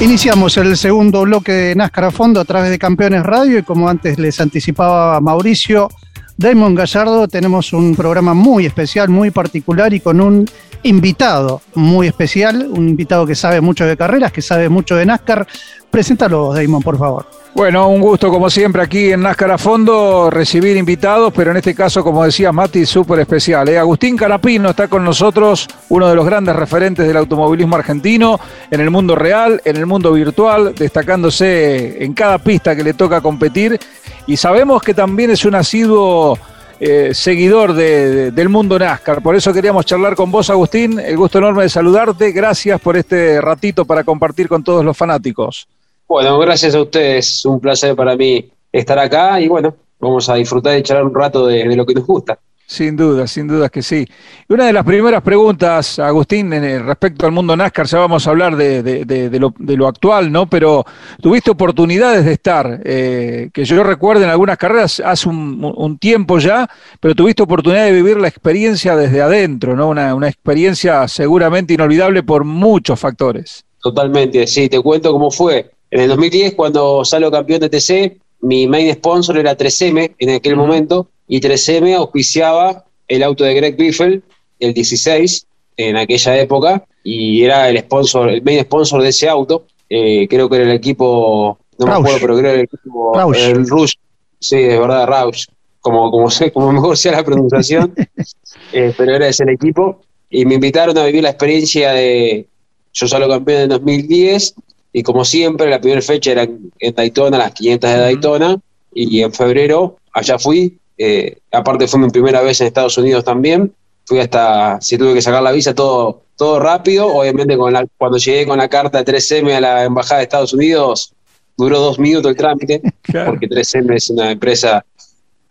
Iniciamos 0.00 0.56
el 0.56 0.76
segundo 0.76 1.22
bloque 1.22 1.52
de 1.52 1.74
NASCAR 1.76 2.06
a 2.06 2.10
fondo 2.10 2.40
a 2.40 2.44
través 2.44 2.70
de 2.70 2.78
Campeones 2.78 3.22
Radio 3.22 3.58
y 3.58 3.62
como 3.62 3.88
antes 3.88 4.18
les 4.18 4.40
anticipaba 4.40 5.20
Mauricio, 5.20 5.90
Damon 6.36 6.74
Gallardo, 6.74 7.28
tenemos 7.28 7.72
un 7.72 7.94
programa 7.94 8.34
muy 8.34 8.66
especial, 8.66 9.10
muy 9.10 9.30
particular 9.30 9.94
y 9.94 10.00
con 10.00 10.20
un 10.20 10.44
invitado 10.82 11.60
muy 11.74 12.06
especial, 12.06 12.66
un 12.70 12.88
invitado 12.88 13.26
que 13.26 13.34
sabe 13.34 13.60
mucho 13.60 13.86
de 13.86 13.96
carreras, 13.96 14.32
que 14.32 14.42
sabe 14.42 14.68
mucho 14.68 14.96
de 14.96 15.06
NASCAR. 15.06 15.46
Preséntalo, 15.90 16.52
Damon, 16.52 16.82
por 16.82 16.98
favor. 16.98 17.26
Bueno, 17.54 17.88
un 17.88 18.00
gusto 18.00 18.30
como 18.30 18.48
siempre 18.48 18.80
aquí 18.80 19.12
en 19.12 19.20
NASCAR 19.20 19.50
a 19.50 19.58
fondo 19.58 20.30
recibir 20.30 20.74
invitados, 20.78 21.34
pero 21.36 21.50
en 21.50 21.58
este 21.58 21.74
caso, 21.74 22.02
como 22.02 22.24
decía 22.24 22.50
Mati, 22.50 22.86
súper 22.86 23.20
especial. 23.20 23.68
¿eh? 23.68 23.78
Agustín 23.78 24.16
Canapino 24.16 24.70
está 24.70 24.88
con 24.88 25.04
nosotros, 25.04 25.68
uno 25.90 26.08
de 26.08 26.14
los 26.14 26.24
grandes 26.24 26.56
referentes 26.56 27.06
del 27.06 27.18
automovilismo 27.18 27.76
argentino, 27.76 28.40
en 28.70 28.80
el 28.80 28.90
mundo 28.90 29.14
real, 29.16 29.60
en 29.66 29.76
el 29.76 29.84
mundo 29.84 30.12
virtual, 30.12 30.74
destacándose 30.74 32.02
en 32.02 32.14
cada 32.14 32.38
pista 32.38 32.74
que 32.74 32.84
le 32.84 32.94
toca 32.94 33.20
competir. 33.20 33.78
Y 34.26 34.38
sabemos 34.38 34.82
que 34.82 34.94
también 34.94 35.30
es 35.30 35.44
un 35.44 35.54
asiduo 35.54 36.38
eh, 36.84 37.14
seguidor 37.14 37.74
del 37.74 38.48
mundo 38.48 38.76
NASCAR. 38.76 39.22
Por 39.22 39.36
eso 39.36 39.52
queríamos 39.52 39.86
charlar 39.86 40.16
con 40.16 40.32
vos, 40.32 40.50
Agustín. 40.50 40.98
El 40.98 41.16
gusto 41.16 41.38
enorme 41.38 41.62
de 41.62 41.68
saludarte. 41.68 42.32
Gracias 42.32 42.80
por 42.80 42.96
este 42.96 43.40
ratito 43.40 43.84
para 43.84 44.02
compartir 44.02 44.48
con 44.48 44.64
todos 44.64 44.84
los 44.84 44.96
fanáticos. 44.96 45.68
Bueno, 46.08 46.36
gracias 46.40 46.74
a 46.74 46.82
ustedes, 46.82 47.44
un 47.44 47.60
placer 47.60 47.94
para 47.94 48.16
mí 48.16 48.50
estar 48.72 48.98
acá 48.98 49.40
y 49.40 49.46
bueno, 49.46 49.76
vamos 50.00 50.28
a 50.28 50.34
disfrutar 50.34 50.72
de 50.72 50.82
charlar 50.82 51.04
un 51.04 51.14
rato 51.14 51.46
de, 51.46 51.64
lo 51.76 51.86
que 51.86 51.94
nos 51.94 52.04
gusta. 52.04 52.36
Sin 52.66 52.96
duda, 52.96 53.26
sin 53.26 53.48
duda 53.48 53.68
que 53.68 53.82
sí. 53.82 54.06
Y 54.48 54.52
una 54.52 54.66
de 54.66 54.72
las 54.72 54.84
primeras 54.84 55.22
preguntas, 55.22 55.98
Agustín, 55.98 56.52
en 56.52 56.86
respecto 56.86 57.26
al 57.26 57.32
mundo 57.32 57.54
NASCAR, 57.54 57.86
ya 57.86 57.98
vamos 57.98 58.26
a 58.26 58.30
hablar 58.30 58.56
de, 58.56 59.38
lo, 59.76 59.86
actual, 59.86 60.32
¿no? 60.32 60.48
Pero 60.48 60.84
tuviste 61.20 61.50
oportunidades 61.50 62.24
de 62.24 62.32
estar, 62.32 62.80
eh, 62.84 63.50
que 63.52 63.64
yo 63.64 63.82
recuerdo 63.84 64.24
en 64.24 64.30
algunas 64.30 64.56
carreras 64.56 65.02
hace 65.04 65.28
un, 65.28 65.98
tiempo 65.98 66.38
ya, 66.38 66.68
pero 66.98 67.14
tuviste 67.14 67.42
oportunidad 67.42 67.84
de 67.84 67.92
vivir 67.92 68.16
la 68.18 68.28
experiencia 68.28 68.96
desde 68.96 69.20
adentro, 69.20 69.76
¿no? 69.76 69.88
Una, 69.88 70.14
una 70.14 70.28
experiencia 70.28 71.06
seguramente 71.08 71.74
inolvidable 71.74 72.22
por 72.22 72.44
muchos 72.44 72.98
factores. 72.98 73.64
Totalmente, 73.82 74.46
sí, 74.46 74.68
te 74.68 74.80
cuento 74.80 75.12
cómo 75.12 75.30
fue. 75.30 75.70
En 75.90 76.00
el 76.00 76.08
2010, 76.08 76.54
cuando 76.54 77.04
salgo 77.04 77.30
campeón 77.30 77.60
de 77.60 77.68
TC, 77.68 78.16
mi 78.40 78.66
main 78.66 78.92
sponsor 78.94 79.36
era 79.38 79.56
3M 79.56 80.14
en 80.18 80.30
aquel 80.30 80.56
momento, 80.56 81.08
y 81.28 81.40
3M 81.40 81.96
auspiciaba 81.96 82.84
el 83.08 83.22
auto 83.22 83.44
de 83.44 83.54
Greg 83.54 83.76
Biffle, 83.76 84.22
el 84.60 84.74
16, 84.74 85.46
en 85.76 85.96
aquella 85.96 86.38
época, 86.38 86.84
y 87.04 87.42
era 87.42 87.68
el 87.68 87.78
sponsor, 87.78 88.28
el 88.28 88.42
main 88.42 88.60
sponsor 88.60 89.02
de 89.02 89.08
ese 89.08 89.28
auto. 89.28 89.66
Eh, 89.88 90.26
creo 90.28 90.48
que 90.48 90.56
era 90.56 90.64
el 90.64 90.72
equipo, 90.72 91.58
no 91.78 91.86
me 91.86 91.92
acuerdo, 91.92 92.18
pero 92.20 92.34
creo 92.34 92.36
que 92.36 92.48
era 92.48 92.54
el 92.54 92.64
equipo, 92.64 93.32
el 93.34 93.68
Rush, 93.68 93.94
sí, 94.38 94.56
de 94.56 94.78
verdad, 94.78 95.06
Roush, 95.06 95.46
como, 95.80 96.10
como, 96.10 96.30
sé, 96.30 96.52
como 96.52 96.72
mejor 96.72 96.96
sea 96.96 97.12
la 97.12 97.24
pronunciación, 97.24 97.94
eh, 98.72 98.94
pero 98.96 99.14
era 99.14 99.28
ese 99.28 99.44
el 99.44 99.50
equipo. 99.50 100.00
Y 100.30 100.46
me 100.46 100.54
invitaron 100.54 100.96
a 100.96 101.04
vivir 101.04 101.22
la 101.22 101.30
experiencia 101.30 101.92
de, 101.92 102.46
Yo 102.94 103.06
salgo 103.06 103.28
campeón 103.28 103.62
en 103.62 103.68
2010 103.68 104.54
y 104.94 105.02
como 105.02 105.26
siempre 105.26 105.68
la 105.68 105.78
primera 105.78 106.00
fecha 106.00 106.32
era 106.32 106.42
en, 106.44 106.94
Daytona, 106.94 107.36
las 107.36 107.52
500 107.52 107.90
de 107.90 107.98
Daytona, 107.98 108.60
y 108.94 109.20
en 109.20 109.32
febrero 109.32 109.96
allá 110.12 110.38
fui. 110.38 110.78
Eh, 110.98 111.38
aparte 111.50 111.86
fue 111.86 112.00
mi 112.00 112.10
primera 112.10 112.42
vez 112.42 112.60
en 112.60 112.68
Estados 112.68 112.96
Unidos 112.98 113.24
también. 113.24 113.72
Fui 114.04 114.18
hasta, 114.18 114.80
si 114.80 114.98
tuve 114.98 115.14
que 115.14 115.22
sacar 115.22 115.42
la 115.42 115.52
visa, 115.52 115.74
todo, 115.74 116.22
todo 116.36 116.58
rápido. 116.58 117.06
Obviamente 117.06 117.56
con 117.56 117.72
la, 117.72 117.86
cuando 117.96 118.18
llegué 118.18 118.46
con 118.46 118.58
la 118.58 118.68
carta 118.68 119.04
3M 119.04 119.54
a 119.54 119.60
la 119.60 119.84
Embajada 119.84 120.18
de 120.18 120.24
Estados 120.24 120.52
Unidos, 120.52 121.12
duró 121.56 121.78
dos 121.80 121.98
minutos 121.98 122.30
el 122.30 122.36
trámite, 122.36 122.80
porque 123.26 123.48
3M 123.48 123.94
es 123.94 124.10
una 124.10 124.32
empresa 124.32 124.84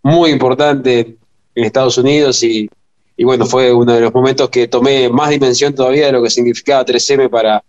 muy 0.03 0.31
importante 0.31 1.15
en 1.55 1.63
Estados 1.63 1.97
Unidos 1.97 2.43
y, 2.43 2.69
y 3.17 3.23
bueno, 3.23 3.45
fue 3.45 3.73
uno 3.73 3.93
de 3.93 4.01
los 4.01 4.13
momentos 4.13 4.49
que 4.49 4.67
tomé 4.67 5.09
más 5.09 5.29
dimensión 5.29 5.75
todavía 5.75 6.07
de 6.07 6.11
lo 6.11 6.23
que 6.23 6.29
significaba 6.29 6.85
3M 6.85 7.29
para, 7.29 7.63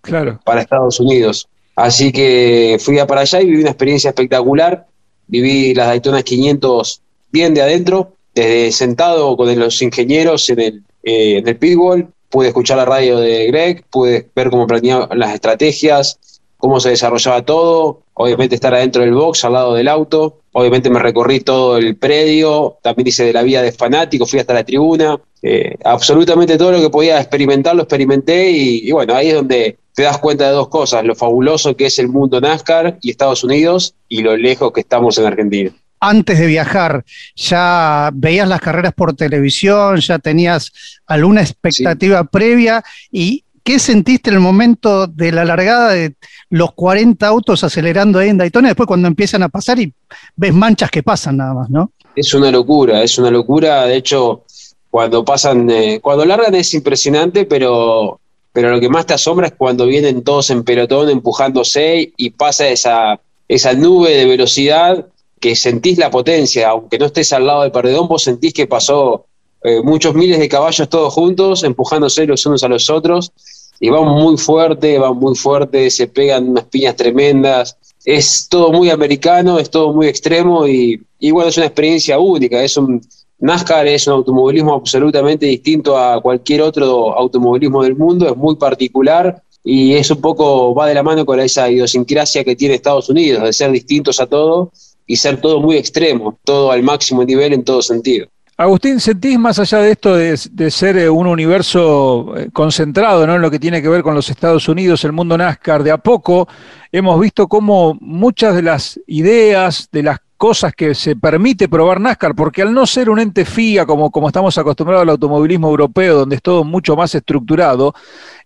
claro. 0.00 0.40
para 0.44 0.60
Estados 0.60 1.00
Unidos. 1.00 1.48
Así 1.74 2.10
que 2.10 2.76
fui 2.80 2.98
a 2.98 3.06
para 3.06 3.20
allá 3.20 3.40
y 3.40 3.46
viví 3.46 3.60
una 3.60 3.70
experiencia 3.70 4.10
espectacular. 4.10 4.86
Viví 5.28 5.74
las 5.74 5.86
Daytona 5.86 6.22
500 6.22 7.02
bien 7.30 7.54
de 7.54 7.62
adentro, 7.62 8.14
desde 8.34 8.72
sentado 8.72 9.36
con 9.36 9.58
los 9.58 9.82
ingenieros 9.82 10.48
en 10.50 10.60
el, 10.60 10.82
eh, 11.02 11.38
en 11.38 11.48
el 11.48 11.56
pitbull. 11.56 12.08
Pude 12.28 12.48
escuchar 12.48 12.76
la 12.76 12.84
radio 12.84 13.18
de 13.18 13.46
Greg, 13.46 13.84
pude 13.90 14.28
ver 14.36 14.50
cómo 14.50 14.66
planeaban 14.66 15.18
las 15.18 15.34
estrategias, 15.34 16.18
cómo 16.58 16.80
se 16.80 16.90
desarrollaba 16.90 17.42
todo, 17.44 18.02
obviamente 18.14 18.56
estar 18.56 18.74
adentro 18.74 19.02
del 19.02 19.14
box, 19.14 19.44
al 19.44 19.54
lado 19.54 19.74
del 19.74 19.88
auto, 19.88 20.40
obviamente 20.52 20.90
me 20.90 20.98
recorrí 20.98 21.40
todo 21.40 21.78
el 21.78 21.96
predio, 21.96 22.78
también 22.82 23.08
hice 23.08 23.24
de 23.24 23.32
la 23.32 23.42
vía 23.42 23.62
de 23.62 23.72
fanático, 23.72 24.26
fui 24.26 24.40
hasta 24.40 24.54
la 24.54 24.64
tribuna, 24.64 25.18
eh, 25.40 25.76
absolutamente 25.84 26.58
todo 26.58 26.72
lo 26.72 26.80
que 26.80 26.90
podía 26.90 27.20
experimentar 27.20 27.76
lo 27.76 27.82
experimenté 27.82 28.50
y, 28.50 28.90
bueno, 28.90 29.14
ahí 29.14 29.28
es 29.28 29.34
donde 29.34 29.78
te 29.94 30.02
das 30.02 30.18
cuenta 30.18 30.46
de 30.46 30.50
dos 30.50 30.68
cosas, 30.68 31.04
lo 31.04 31.14
fabuloso 31.14 31.76
que 31.76 31.86
es 31.86 31.98
el 32.00 32.08
mundo 32.08 32.40
NASCAR 32.40 32.98
y 33.02 33.10
Estados 33.10 33.44
Unidos 33.44 33.94
y 34.08 34.22
lo 34.22 34.36
lejos 34.36 34.72
que 34.72 34.80
estamos 34.80 35.16
en 35.18 35.26
Argentina. 35.26 35.72
Antes 36.00 36.38
de 36.38 36.46
viajar, 36.46 37.04
¿ya 37.34 38.10
veías 38.14 38.48
las 38.48 38.60
carreras 38.60 38.94
por 38.94 39.14
televisión? 39.14 39.96
¿Ya 40.00 40.18
tenías 40.18 40.72
alguna 41.06 41.40
expectativa 41.42 42.24
previa? 42.24 42.84
¿Y 43.10 43.44
¿Qué 43.68 43.78
sentiste 43.78 44.30
en 44.30 44.36
el 44.36 44.40
momento 44.40 45.06
de 45.06 45.30
la 45.30 45.44
largada 45.44 45.92
de 45.92 46.14
los 46.48 46.72
40 46.72 47.26
autos 47.26 47.62
acelerando 47.62 48.18
ahí 48.18 48.30
en 48.30 48.38
Daytona? 48.38 48.68
Después 48.68 48.86
cuando 48.86 49.08
empiezan 49.08 49.42
a 49.42 49.50
pasar 49.50 49.78
y 49.78 49.92
ves 50.36 50.54
manchas 50.54 50.90
que 50.90 51.02
pasan 51.02 51.36
nada 51.36 51.52
más, 51.52 51.68
¿no? 51.68 51.92
Es 52.16 52.32
una 52.32 52.50
locura, 52.50 53.02
es 53.02 53.18
una 53.18 53.30
locura. 53.30 53.84
De 53.84 53.96
hecho, 53.96 54.44
cuando 54.90 55.22
pasan, 55.22 55.68
eh, 55.68 56.00
cuando 56.00 56.24
largan 56.24 56.54
es 56.54 56.72
impresionante, 56.72 57.44
pero, 57.44 58.18
pero 58.54 58.70
lo 58.70 58.80
que 58.80 58.88
más 58.88 59.04
te 59.04 59.12
asombra 59.12 59.48
es 59.48 59.52
cuando 59.52 59.84
vienen 59.84 60.24
todos 60.24 60.48
en 60.48 60.64
pelotón 60.64 61.10
empujándose 61.10 62.14
y 62.16 62.30
pasa 62.30 62.68
esa, 62.68 63.20
esa 63.48 63.74
nube 63.74 64.16
de 64.16 64.24
velocidad 64.24 65.04
que 65.38 65.56
sentís 65.56 65.98
la 65.98 66.10
potencia, 66.10 66.70
aunque 66.70 66.98
no 66.98 67.06
estés 67.06 67.32
al 67.32 67.46
lado 67.46 67.62
del 67.62 67.72
perdedón, 67.72 68.08
vos 68.08 68.22
sentís 68.22 68.52
que 68.52 68.66
pasó 68.66 69.26
eh, 69.62 69.82
muchos 69.82 70.14
miles 70.14 70.38
de 70.38 70.48
caballos 70.48 70.88
todos 70.88 71.12
juntos, 71.12 71.64
empujándose 71.64 72.26
los 72.26 72.44
unos 72.46 72.62
a 72.62 72.68
los 72.68 72.88
otros, 72.90 73.32
y 73.80 73.90
van 73.90 74.06
muy 74.06 74.36
fuerte, 74.36 74.98
van 74.98 75.16
muy 75.16 75.36
fuerte, 75.36 75.90
se 75.90 76.08
pegan 76.08 76.48
unas 76.50 76.64
piñas 76.64 76.96
tremendas. 76.96 77.76
Es 78.04 78.48
todo 78.48 78.72
muy 78.72 78.90
americano, 78.90 79.58
es 79.58 79.70
todo 79.70 79.92
muy 79.92 80.06
extremo 80.06 80.66
y, 80.66 81.00
y 81.18 81.30
bueno, 81.30 81.48
es 81.48 81.56
una 81.56 81.66
experiencia 81.66 82.18
única. 82.18 82.62
Es 82.62 82.76
un, 82.76 83.00
NASCAR 83.40 83.86
es 83.86 84.06
un 84.08 84.14
automovilismo 84.14 84.74
absolutamente 84.74 85.46
distinto 85.46 85.96
a 85.96 86.20
cualquier 86.20 86.62
otro 86.62 87.16
automovilismo 87.16 87.84
del 87.84 87.94
mundo, 87.94 88.28
es 88.28 88.36
muy 88.36 88.56
particular 88.56 89.42
y 89.62 89.94
es 89.94 90.10
un 90.10 90.20
poco, 90.20 90.74
va 90.74 90.86
de 90.86 90.94
la 90.94 91.02
mano 91.04 91.24
con 91.24 91.38
esa 91.38 91.70
idiosincrasia 91.70 92.42
que 92.42 92.56
tiene 92.56 92.74
Estados 92.74 93.08
Unidos, 93.08 93.44
de 93.44 93.52
ser 93.52 93.70
distintos 93.70 94.20
a 94.20 94.26
todo 94.26 94.72
y 95.08 95.16
ser 95.16 95.40
todo 95.40 95.60
muy 95.60 95.76
extremo, 95.76 96.38
todo 96.44 96.70
al 96.70 96.84
máximo 96.84 97.24
nivel 97.24 97.52
en 97.54 97.64
todo 97.64 97.82
sentido. 97.82 98.28
Agustín, 98.56 98.98
¿sentís 98.98 99.38
más 99.38 99.58
allá 99.60 99.78
de 99.78 99.92
esto 99.92 100.16
de, 100.16 100.70
ser 100.70 100.98
eh, 100.98 101.08
un 101.08 101.28
universo 101.28 102.34
eh, 102.36 102.48
concentrado 102.52 103.24
¿no? 103.24 103.36
en 103.36 103.40
lo 103.40 103.50
que 103.52 103.60
tiene 103.60 103.80
que 103.80 103.88
ver 103.88 104.02
con 104.02 104.16
los 104.16 104.28
Estados 104.30 104.68
Unidos, 104.68 105.04
el 105.04 105.12
mundo 105.12 105.38
NASCAR, 105.38 105.84
de 105.84 105.92
a 105.92 105.98
poco 105.98 106.48
hemos 106.90 107.20
visto 107.20 107.46
cómo 107.46 107.96
muchas 108.00 108.56
de 108.56 108.62
las 108.62 109.00
ideas, 109.06 109.88
de 109.92 110.02
las 110.02 110.18
cosas 110.38 110.72
que 110.72 110.94
se 110.94 111.16
permite 111.16 111.68
probar 111.68 112.00
NASCAR, 112.00 112.34
porque 112.34 112.62
al 112.62 112.72
no 112.72 112.86
ser 112.86 113.10
un 113.10 113.18
ente 113.18 113.44
FIA 113.44 113.84
como, 113.84 114.10
como 114.10 114.28
estamos 114.28 114.56
acostumbrados 114.56 115.02
al 115.02 115.10
automovilismo 115.10 115.68
europeo, 115.68 116.18
donde 116.18 116.36
es 116.36 116.42
todo 116.42 116.62
mucho 116.62 116.94
más 116.96 117.14
estructurado, 117.14 117.92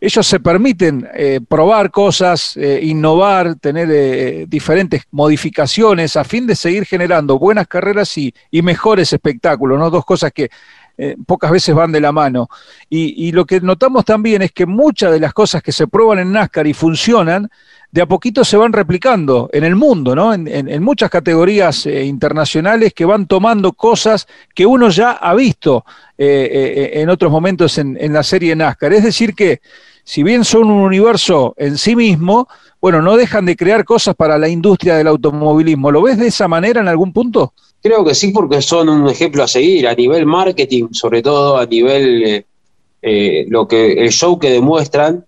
ellos 0.00 0.26
se 0.26 0.40
permiten 0.40 1.06
eh, 1.14 1.40
probar 1.46 1.90
cosas, 1.90 2.56
eh, 2.56 2.80
innovar, 2.82 3.56
tener 3.56 3.88
eh, 3.92 4.46
diferentes 4.49 5.02
modificaciones 5.11 6.16
a 6.16 6.25
fin 6.25 6.46
de 6.46 6.56
seguir 6.56 6.87
generando 6.87 7.38
buenas 7.38 7.68
carreras 7.68 8.16
y, 8.16 8.34
y 8.50 8.62
mejores 8.62 9.12
espectáculos, 9.12 9.78
¿no? 9.78 9.90
Dos 9.90 10.06
cosas 10.06 10.32
que 10.32 10.50
pocas 11.26 11.50
veces 11.50 11.75
van 11.75 11.92
de 11.92 12.00
la 12.00 12.12
mano. 12.12 12.49
Y, 12.88 13.32
lo 13.32 13.44
que 13.44 13.61
notamos 13.61 14.04
también 14.04 14.42
es 14.42 14.52
que 14.52 14.66
muchas 14.66 15.11
de 15.12 15.20
las 15.20 15.32
cosas 15.32 15.62
que 15.62 15.72
se 15.72 15.87
prueban 15.87 16.18
en 16.18 16.32
NASCAR 16.32 16.66
y 16.66 16.75
funcionan, 16.75 17.50
de 17.92 18.00
a 18.00 18.06
poquito 18.06 18.42
se 18.42 18.56
van 18.56 18.72
replicando 18.72 19.50
en 19.52 19.64
el 19.64 19.76
mundo, 19.76 20.16
¿no? 20.16 20.32
En, 20.32 20.82
muchas 20.82 21.11
categorías 21.11 21.84
eh, 21.84 22.04
internacionales 22.04 22.94
que 22.94 23.04
van 23.04 23.26
tomando 23.26 23.75
cosas 23.75 24.26
que 24.54 24.64
uno 24.64 24.88
ya 24.88 25.12
ha 25.12 25.34
visto 25.34 25.84
eh, 26.16 26.49
eh, 26.50 27.00
en 27.02 27.11
otros 27.11 27.30
momentos 27.30 27.76
en, 27.76 28.12
la 28.12 28.22
serie 28.22 28.56
NASCAR. 28.56 28.94
Es 28.94 29.04
decir, 29.04 29.34
que 29.34 29.61
si 30.04 30.22
bien 30.22 30.42
son 30.44 30.70
un 30.70 30.80
universo 30.80 31.54
en 31.58 31.76
sí 31.76 31.94
mismo, 31.94 32.49
bueno, 32.80 33.02
no 33.02 33.14
dejan 33.14 33.44
de 33.44 33.56
crear 33.56 33.84
cosas 33.84 34.14
para 34.14 34.38
la 34.38 34.49
industria 34.49 34.96
del 34.96 35.08
automovilismo. 35.08 35.90
¿Lo 35.90 36.00
ves 36.00 36.16
de 36.16 36.28
esa 36.28 36.49
manera 36.49 36.80
en 36.80 36.88
algún 36.88 37.12
punto? 37.12 37.52
Creo 37.82 38.04
que 38.04 38.14
sí, 38.14 38.28
porque 38.28 38.62
son 38.62 38.88
un 38.88 39.08
ejemplo 39.08 39.42
a 39.42 39.48
seguir 39.48 39.88
a 39.88 39.94
nivel 39.94 40.24
marketing, 40.24 40.88
sobre 40.92 41.22
todo 41.22 41.58
a 41.58 41.66
nivel 41.66 42.44
lo 43.48 43.66
que 43.66 43.92
el 43.94 44.10
show 44.12 44.38
que 44.38 44.50
demuestran 44.50 45.24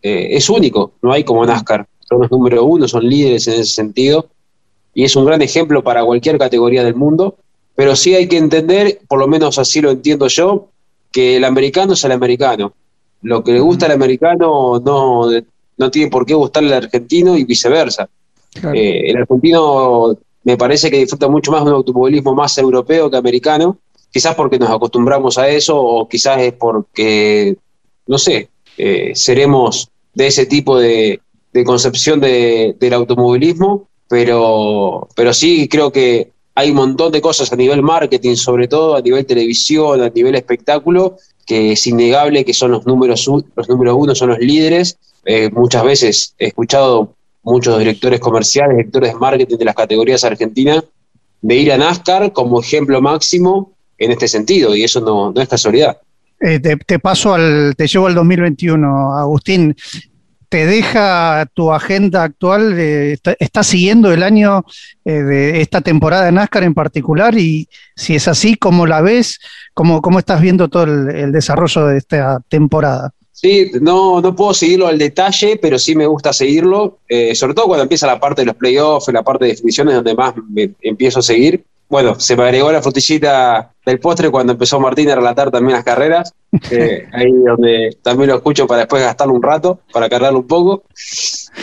es 0.00 0.48
único. 0.48 0.92
No 1.02 1.12
hay 1.12 1.24
como 1.24 1.44
NASCAR 1.44 1.86
son 2.08 2.22
los 2.22 2.30
número 2.30 2.64
uno, 2.64 2.88
son 2.88 3.06
líderes 3.06 3.46
en 3.48 3.54
ese 3.54 3.72
sentido, 3.72 4.28
y 4.94 5.04
es 5.04 5.14
un 5.14 5.26
gran 5.26 5.42
ejemplo 5.42 5.82
para 5.82 6.04
cualquier 6.04 6.38
categoría 6.38 6.82
del 6.82 6.94
mundo, 6.94 7.36
pero 7.74 7.94
sí 7.94 8.14
hay 8.14 8.26
que 8.26 8.38
entender, 8.38 9.00
por 9.06 9.18
lo 9.18 9.28
menos 9.28 9.58
así 9.58 9.80
lo 9.80 9.90
entiendo 9.90 10.26
yo, 10.28 10.68
que 11.12 11.36
el 11.36 11.44
americano 11.44 11.92
es 11.92 12.04
el 12.04 12.12
americano. 12.12 12.72
Lo 13.22 13.42
que 13.42 13.52
le 13.52 13.60
gusta 13.60 13.86
al 13.86 13.92
americano 13.92 14.80
no, 14.80 15.28
no 15.76 15.90
tiene 15.90 16.10
por 16.10 16.24
qué 16.24 16.34
gustarle 16.34 16.74
al 16.74 16.84
argentino 16.84 17.36
y 17.36 17.44
viceversa. 17.44 18.08
Eh, 18.74 19.10
el 19.10 19.16
argentino 19.16 20.16
me 20.44 20.56
parece 20.56 20.90
que 20.90 20.98
disfruta 20.98 21.28
mucho 21.28 21.52
más 21.52 21.64
de 21.64 21.70
un 21.70 21.76
automovilismo 21.76 22.34
más 22.34 22.56
europeo 22.58 23.10
que 23.10 23.16
americano, 23.16 23.78
quizás 24.10 24.34
porque 24.34 24.58
nos 24.58 24.70
acostumbramos 24.70 25.38
a 25.38 25.48
eso 25.48 25.76
o 25.80 26.08
quizás 26.08 26.40
es 26.40 26.52
porque, 26.54 27.56
no 28.06 28.18
sé, 28.18 28.48
eh, 28.76 29.12
seremos 29.14 29.90
de 30.14 30.26
ese 30.26 30.46
tipo 30.46 30.78
de, 30.78 31.20
concepción 31.64 32.20
de, 32.20 32.76
del 32.78 32.92
automovilismo, 32.94 33.88
pero, 34.08 35.08
pero 35.16 35.34
sí 35.34 35.68
creo 35.68 35.90
que 35.90 36.30
hay 36.54 36.70
un 36.70 36.76
montón 36.76 37.12
de 37.12 37.20
cosas 37.20 37.52
a 37.52 37.56
nivel 37.56 37.82
marketing, 37.82 38.34
sobre 38.34 38.68
todo 38.68 38.96
a 38.96 39.00
nivel 39.00 39.26
televisión, 39.26 40.02
a 40.02 40.08
nivel 40.10 40.34
espectáculo, 40.34 41.16
que 41.46 41.72
es 41.72 41.86
innegable 41.86 42.44
que 42.44 42.52
son 42.52 42.72
los 42.72 42.86
números, 42.86 43.28
los 43.54 43.68
números 43.68 43.96
uno, 43.96 44.14
son 44.14 44.30
los 44.30 44.38
líderes. 44.38 44.98
Eh, 45.24 45.50
muchas 45.52 45.84
veces 45.84 46.34
he 46.38 46.48
escuchado 46.48 47.14
muchos 47.42 47.78
directores 47.78 48.20
comerciales, 48.20 48.76
directores 48.76 49.12
de 49.12 49.18
marketing 49.18 49.56
de 49.56 49.64
las 49.64 49.74
categorías 49.74 50.24
argentinas, 50.24 50.84
de 51.40 51.54
ir 51.54 51.72
a 51.72 51.78
NASCAR 51.78 52.32
como 52.32 52.60
ejemplo 52.60 53.00
máximo 53.00 53.72
en 53.96 54.12
este 54.12 54.28
sentido, 54.28 54.74
y 54.74 54.84
eso 54.84 55.00
no, 55.00 55.32
es 55.40 55.48
casualidad. 55.48 55.98
Eh, 56.40 56.60
te, 56.60 56.98
paso 56.98 57.34
al, 57.34 57.74
te 57.76 57.86
llevo 57.86 58.06
al 58.06 58.14
2021, 58.14 59.16
Agustín 59.16 59.74
te 60.48 60.66
deja 60.66 61.46
tu 61.52 61.72
agenda 61.72 62.22
actual, 62.24 62.74
eh, 62.78 63.18
está, 63.38 63.62
siguiendo 63.62 64.12
el 64.12 64.22
año 64.22 64.64
eh, 65.04 65.22
de 65.22 65.60
esta 65.60 65.80
temporada 65.80 66.24
de 66.24 66.32
NASCAR 66.32 66.62
en 66.62 66.74
particular 66.74 67.36
y 67.36 67.68
si 67.94 68.14
es 68.14 68.28
así, 68.28 68.54
¿cómo 68.54 68.86
la 68.86 69.02
ves? 69.02 69.40
¿Cómo, 69.74 70.00
cómo 70.00 70.18
estás 70.18 70.40
viendo 70.40 70.68
todo 70.68 70.84
el, 70.84 71.32
desarrollo 71.32 71.86
de 71.86 71.98
esta 71.98 72.40
temporada? 72.48 73.12
Sí, 73.40 73.70
no, 73.80 74.20
no 74.20 74.34
puedo 74.34 74.52
seguirlo 74.52 74.88
al 74.88 74.98
detalle, 74.98 75.58
pero 75.62 75.78
sí 75.78 75.94
me 75.94 76.06
gusta 76.06 76.32
seguirlo, 76.32 76.98
eh, 77.08 77.36
sobre 77.36 77.54
todo 77.54 77.66
cuando 77.66 77.84
empieza 77.84 78.06
la 78.06 78.18
parte 78.18 78.42
de 78.42 78.46
los 78.46 78.56
playoffs, 78.56 79.12
la 79.12 79.22
parte 79.22 79.44
de 79.44 79.52
definiciones 79.52 79.94
donde 79.94 80.14
más 80.14 80.34
me 80.50 80.70
empiezo 80.82 81.20
a 81.20 81.22
seguir 81.22 81.64
bueno, 81.88 82.20
se 82.20 82.36
me 82.36 82.42
agregó 82.42 82.70
la 82.70 82.82
frutillita 82.82 83.72
del 83.84 83.98
postre 83.98 84.30
cuando 84.30 84.52
empezó 84.52 84.78
Martín 84.78 85.10
a 85.10 85.14
relatar 85.14 85.50
también 85.50 85.74
las 85.74 85.84
carreras, 85.84 86.34
ahí 87.12 87.32
donde 87.32 87.96
también 88.02 88.28
lo 88.28 88.36
escucho 88.36 88.66
para 88.66 88.80
después 88.80 89.02
gastarlo 89.02 89.32
un 89.32 89.42
rato, 89.42 89.80
para 89.90 90.08
cargarlo 90.08 90.40
un 90.40 90.46
poco. 90.46 90.84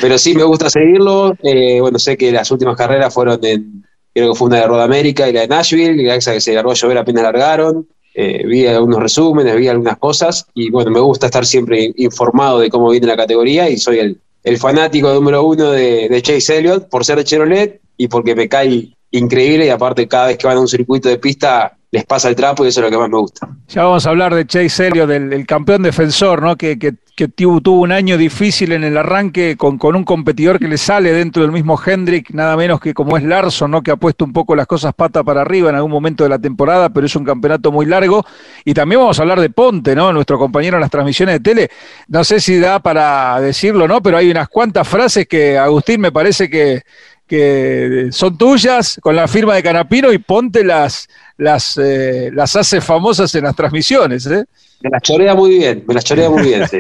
Pero 0.02 0.18
sí, 0.18 0.34
me 0.34 0.44
gusta 0.44 0.70
seguirlo. 0.70 1.36
Eh, 1.44 1.80
bueno, 1.80 2.00
sé 2.00 2.18
que 2.18 2.32
las 2.32 2.50
últimas 2.50 2.76
carreras 2.76 3.14
fueron 3.14 3.40
en, 3.44 3.86
creo 4.14 4.34
que 4.34 4.38
fue 4.38 4.48
una 4.48 4.58
de 4.58 4.68
Roda 4.68 4.84
América 4.86 5.30
y 5.30 5.34
la 5.34 5.42
de 5.42 5.48
Nashville, 5.48 6.02
y 6.02 6.10
esa 6.10 6.34
que 6.34 6.42
se 6.42 6.54
largó 6.54 6.72
a 6.72 6.76
llover 6.76 6.98
apenas 6.98 7.24
largaron. 7.24 7.88
Eh, 8.16 8.46
vi 8.46 8.66
algunos 8.66 9.00
resúmenes, 9.02 9.56
vi 9.58 9.68
algunas 9.68 9.98
cosas 9.98 10.48
y 10.54 10.70
bueno, 10.70 10.90
me 10.90 11.02
gusta 11.02 11.26
estar 11.26 11.46
siempre 11.46 11.92
informado 11.98 12.60
de 12.60 12.70
cómo 12.70 12.90
viene 12.90 13.08
la 13.08 13.18
categoría 13.18 13.70
y 13.70 13.78
soy 13.78 14.00
el, 14.00 14.58
fanático 14.58 15.14
número 15.14 15.44
uno 15.44 15.72
de, 15.72 16.08
de, 16.08 16.22
Chase 16.22 16.60
Elliott 16.60 16.88
por 16.88 17.04
ser 17.04 17.18
de 17.18 17.24
Chevrolet 17.24 17.82
y 17.98 18.08
porque 18.08 18.36
me 18.36 18.48
cae 18.48 18.96
increíble 19.12 19.66
y 19.66 19.70
aparte 19.70 20.08
cada 20.08 20.28
vez 20.28 20.38
que 20.38 20.48
van 20.48 20.58
a 20.58 20.62
un 20.62 20.68
circuito 20.68 21.10
de 21.10 21.18
pista 21.18 21.76
les 21.96 22.06
pasa 22.06 22.28
el 22.28 22.36
trapo 22.36 22.66
y 22.66 22.68
eso 22.68 22.82
es 22.82 22.86
lo 22.86 22.92
que 22.92 22.98
más 22.98 23.10
me 23.10 23.18
gusta. 23.18 23.48
Ya 23.70 23.84
vamos 23.84 24.06
a 24.06 24.10
hablar 24.10 24.36
de 24.36 24.46
Chase 24.46 24.88
Elliott, 24.88 25.08
del, 25.08 25.46
campeón 25.48 25.84
defensor, 25.84 26.42
¿no? 26.42 26.58
Que, 26.58 26.78
que, 27.16 27.28
tuvo, 27.30 27.80
un 27.80 27.92
año 27.92 28.18
difícil 28.18 28.74
en 28.74 28.84
el 28.84 28.98
arranque 28.98 29.56
con, 29.58 29.78
con, 29.78 29.96
un 29.96 30.04
competidor 30.04 30.60
que 30.60 30.68
le 30.68 30.78
sale 30.78 31.14
dentro 31.14 31.42
del 31.42 31.52
mismo 31.52 31.80
Hendrick, 31.84 32.32
nada 32.32 32.58
menos 32.58 32.82
que 32.82 32.94
como 32.94 33.18
es 33.18 33.24
Larson, 33.24 33.72
¿no? 33.72 33.82
Que 33.82 33.92
ha 33.92 33.96
puesto 33.96 34.26
un 34.26 34.34
poco 34.34 34.56
las 34.56 34.68
cosas 34.68 34.94
pata 34.94 35.24
para 35.24 35.42
arriba 35.42 35.70
en 35.70 35.76
algún 35.76 35.92
momento 35.92 36.24
de 36.24 36.30
la 36.30 36.40
temporada, 36.40 36.90
pero 36.90 37.06
es 37.06 37.16
un 37.16 37.24
campeonato 37.24 37.72
muy 37.72 37.86
largo. 37.86 38.26
Y 38.66 38.74
también 38.74 39.00
vamos 39.00 39.18
a 39.18 39.22
hablar 39.22 39.40
de 39.40 39.50
Ponte, 39.50 39.96
¿no? 39.96 40.12
Nuestro 40.12 40.38
compañero 40.38 40.78
en 40.78 40.82
las 40.82 40.92
transmisiones 40.92 41.36
de 41.36 41.40
tele. 41.40 41.70
No 42.08 42.24
sé 42.24 42.40
si 42.40 42.60
da 42.60 42.80
para 42.80 43.40
decirlo, 43.40 43.88
¿no? 43.88 44.02
Pero 44.02 44.18
hay 44.18 44.30
unas 44.30 44.50
cuantas 44.50 44.88
frases 44.88 45.26
que 45.28 45.58
Agustín 45.58 46.02
me 46.02 46.12
parece 46.12 46.50
que 46.50 46.84
que 47.28 48.10
son 48.12 48.38
tuyas 48.38 49.00
con 49.02 49.16
la 49.16 49.28
firma 49.28 49.56
de 49.56 49.64
Canapino 49.64 50.14
y 50.14 50.20
ponte 50.20 50.64
las, 50.64 51.08
las, 51.38 51.78
eh, 51.82 52.30
las 52.34 52.56
hace 52.56 52.82
famosas 52.82 53.34
en 53.36 53.46
las 53.46 53.56
transmisiones. 53.56 54.26
¿eh? 54.28 54.46
Me 54.82 54.90
las 54.90 55.02
chorea 55.02 55.34
muy 55.34 55.58
bien, 55.58 55.84
me 55.88 55.94
las 55.94 56.04
chorea 56.04 56.30
muy 56.30 56.44
bien. 56.44 56.68
Sí. 56.68 56.78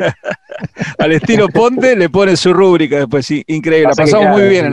Al 1.00 1.12
estilo 1.12 1.48
Ponte 1.50 1.96
le 1.96 2.10
pone 2.10 2.38
su 2.38 2.54
rúbrica 2.54 3.00
después, 3.00 3.26
sí, 3.26 3.44
increíble. 3.48 3.90
La 3.90 4.04
pasamos 4.04 4.38
muy 4.38 4.48
bien 4.48 4.66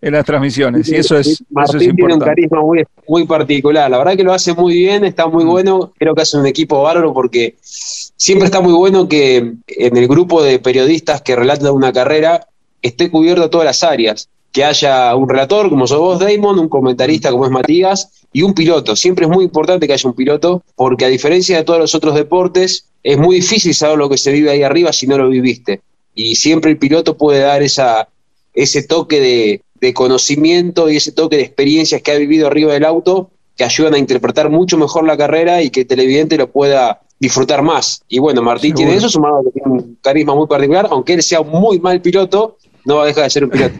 en, 0.00 0.12
las 0.12 0.24
transmisiones 0.24 0.88
y 0.88 0.94
eso 0.94 1.18
es, 1.18 1.42
Martín 1.50 1.80
eso 1.80 1.90
es 1.90 1.96
tiene 1.96 2.14
un 2.14 2.20
carisma 2.20 2.60
muy, 2.60 2.84
muy 3.08 3.26
particular. 3.26 3.90
La 3.90 3.98
verdad 3.98 4.14
que 4.16 4.22
lo 4.22 4.32
hace 4.32 4.54
muy 4.54 4.74
bien, 4.74 5.04
está 5.04 5.26
muy 5.26 5.44
mm. 5.44 5.48
bueno. 5.48 5.92
Creo 5.98 6.14
que 6.14 6.22
hace 6.22 6.36
un 6.38 6.46
equipo 6.46 6.82
bárbaro 6.82 7.12
porque 7.12 7.56
siempre 7.60 8.44
está 8.44 8.60
muy 8.60 8.72
bueno 8.72 9.08
que 9.08 9.54
en 9.66 9.96
el 9.96 10.06
grupo 10.06 10.42
de 10.42 10.60
periodistas 10.60 11.22
que 11.22 11.34
relatan 11.34 11.72
una 11.72 11.92
carrera 11.92 12.46
esté 12.82 13.10
cubierto 13.10 13.50
todas 13.50 13.64
las 13.64 13.82
áreas 13.82 14.28
que 14.56 14.64
haya 14.64 15.14
un 15.14 15.28
relator 15.28 15.68
como 15.68 15.86
sos 15.86 15.98
vos, 15.98 16.18
Damon, 16.18 16.58
un 16.58 16.70
comentarista 16.70 17.30
como 17.30 17.44
es 17.44 17.50
Matías 17.50 18.24
y 18.32 18.40
un 18.40 18.54
piloto. 18.54 18.96
Siempre 18.96 19.26
es 19.26 19.30
muy 19.30 19.44
importante 19.44 19.86
que 19.86 19.92
haya 19.92 20.08
un 20.08 20.16
piloto 20.16 20.62
porque 20.74 21.04
a 21.04 21.08
diferencia 21.08 21.58
de 21.58 21.62
todos 21.62 21.78
los 21.78 21.94
otros 21.94 22.14
deportes, 22.14 22.86
es 23.02 23.18
muy 23.18 23.36
difícil 23.36 23.74
saber 23.74 23.98
lo 23.98 24.08
que 24.08 24.16
se 24.16 24.32
vive 24.32 24.50
ahí 24.50 24.62
arriba 24.62 24.94
si 24.94 25.06
no 25.06 25.18
lo 25.18 25.28
viviste. 25.28 25.82
Y 26.14 26.36
siempre 26.36 26.70
el 26.70 26.78
piloto 26.78 27.18
puede 27.18 27.40
dar 27.40 27.62
esa, 27.62 28.08
ese 28.54 28.82
toque 28.82 29.20
de, 29.20 29.60
de 29.78 29.92
conocimiento 29.92 30.88
y 30.88 30.96
ese 30.96 31.12
toque 31.12 31.36
de 31.36 31.42
experiencias 31.42 32.00
que 32.00 32.12
ha 32.12 32.16
vivido 32.16 32.46
arriba 32.46 32.72
del 32.72 32.86
auto 32.86 33.28
que 33.58 33.64
ayudan 33.64 33.92
a 33.92 33.98
interpretar 33.98 34.48
mucho 34.48 34.78
mejor 34.78 35.04
la 35.04 35.18
carrera 35.18 35.62
y 35.62 35.68
que 35.68 35.80
el 35.80 35.86
televidente 35.86 36.38
lo 36.38 36.50
pueda 36.50 37.02
disfrutar 37.18 37.60
más. 37.60 38.02
Y 38.08 38.18
bueno, 38.18 38.42
Martín 38.42 38.74
tiene 38.74 38.94
eso, 38.94 39.08
sumado 39.08 39.42
que 39.44 39.50
tiene 39.50 39.70
un 39.70 39.98
carisma 40.00 40.34
muy 40.34 40.46
particular, 40.46 40.88
aunque 40.90 41.14
él 41.14 41.22
sea 41.22 41.40
un 41.40 41.50
muy 41.50 41.78
mal 41.78 42.00
piloto, 42.00 42.56
no 42.86 42.96
va 42.96 43.02
a 43.02 43.06
dejar 43.06 43.24
de 43.24 43.30
ser 43.30 43.44
un 43.44 43.50
piloto. 43.52 43.74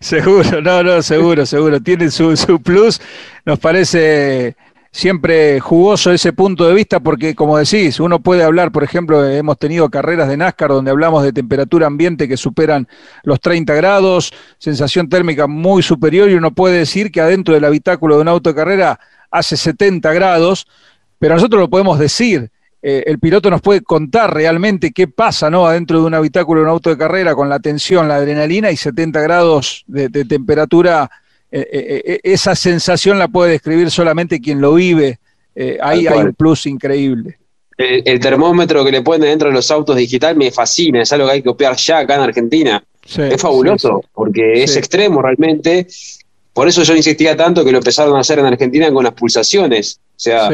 seguro, 0.00 0.60
no, 0.60 0.82
no, 0.82 1.02
seguro, 1.02 1.46
seguro. 1.46 1.80
Tiene 1.80 2.10
su, 2.10 2.36
su 2.36 2.60
plus. 2.60 3.00
Nos 3.44 3.58
parece 3.58 4.56
siempre 4.90 5.58
jugoso 5.60 6.12
ese 6.12 6.32
punto 6.32 6.66
de 6.66 6.74
vista 6.74 7.00
porque, 7.00 7.34
como 7.34 7.58
decís, 7.58 8.00
uno 8.00 8.20
puede 8.20 8.44
hablar, 8.44 8.72
por 8.72 8.84
ejemplo, 8.84 9.28
hemos 9.28 9.58
tenido 9.58 9.90
carreras 9.90 10.28
de 10.28 10.36
NASCAR 10.36 10.70
donde 10.70 10.90
hablamos 10.90 11.24
de 11.24 11.32
temperatura 11.32 11.86
ambiente 11.86 12.28
que 12.28 12.36
superan 12.36 12.88
los 13.24 13.40
30 13.40 13.74
grados, 13.74 14.32
sensación 14.58 15.08
térmica 15.08 15.46
muy 15.46 15.82
superior 15.82 16.30
y 16.30 16.34
uno 16.34 16.52
puede 16.52 16.78
decir 16.78 17.10
que 17.10 17.20
adentro 17.20 17.54
del 17.54 17.64
habitáculo 17.64 18.16
de 18.16 18.22
un 18.22 18.28
auto 18.28 18.50
de 18.50 18.56
carrera 18.56 19.00
hace 19.32 19.56
70 19.56 20.12
grados, 20.12 20.66
pero 21.18 21.34
nosotros 21.34 21.60
lo 21.60 21.68
podemos 21.68 21.98
decir. 21.98 22.52
Eh, 22.86 23.04
el 23.06 23.18
piloto 23.18 23.48
nos 23.48 23.62
puede 23.62 23.80
contar 23.80 24.34
realmente 24.34 24.92
qué 24.92 25.08
pasa 25.08 25.48
¿no? 25.48 25.66
adentro 25.66 26.00
de 26.00 26.04
un 26.04 26.12
habitáculo 26.12 26.60
de 26.60 26.64
un 26.66 26.70
auto 26.70 26.90
de 26.90 26.98
carrera 26.98 27.34
con 27.34 27.48
la 27.48 27.58
tensión, 27.58 28.08
la 28.08 28.16
adrenalina 28.16 28.70
y 28.70 28.76
70 28.76 29.22
grados 29.22 29.84
de, 29.86 30.10
temperatura. 30.26 31.10
Eh, 31.50 31.66
eh, 31.72 32.20
esa 32.22 32.54
sensación 32.54 33.18
la 33.18 33.28
puede 33.28 33.52
describir 33.52 33.90
solamente 33.90 34.38
quien 34.38 34.60
lo 34.60 34.74
vive. 34.74 35.18
ahí 35.80 36.06
hay 36.06 36.18
un 36.18 36.34
plus 36.34 36.66
increíble. 36.66 37.38
El, 37.78 38.20
termómetro 38.20 38.84
que 38.84 38.92
le 38.92 39.00
ponen 39.00 39.30
dentro 39.30 39.48
de 39.48 39.54
los 39.54 39.70
autos 39.70 39.96
digital 39.96 40.36
me 40.36 40.50
fascina, 40.50 41.00
es 41.00 41.12
algo 41.14 41.26
que 41.26 41.32
hay 41.32 41.40
que 41.40 41.48
copiar 41.48 41.76
ya 41.76 42.00
acá 42.00 42.16
en 42.16 42.20
Argentina. 42.20 42.84
es 43.02 43.40
fabuloso, 43.40 44.02
porque 44.12 44.62
es 44.62 44.76
extremo 44.76 45.22
realmente. 45.22 45.86
Por 46.52 46.68
eso 46.68 46.82
yo 46.82 46.94
insistía 46.94 47.34
tanto 47.34 47.64
que 47.64 47.72
lo 47.72 47.78
empezaron 47.78 48.14
a 48.14 48.20
hacer 48.20 48.40
en 48.40 48.44
Argentina 48.44 48.92
con 48.92 49.04
las 49.04 49.14
pulsaciones. 49.14 50.00
O 50.10 50.20
sea, 50.20 50.50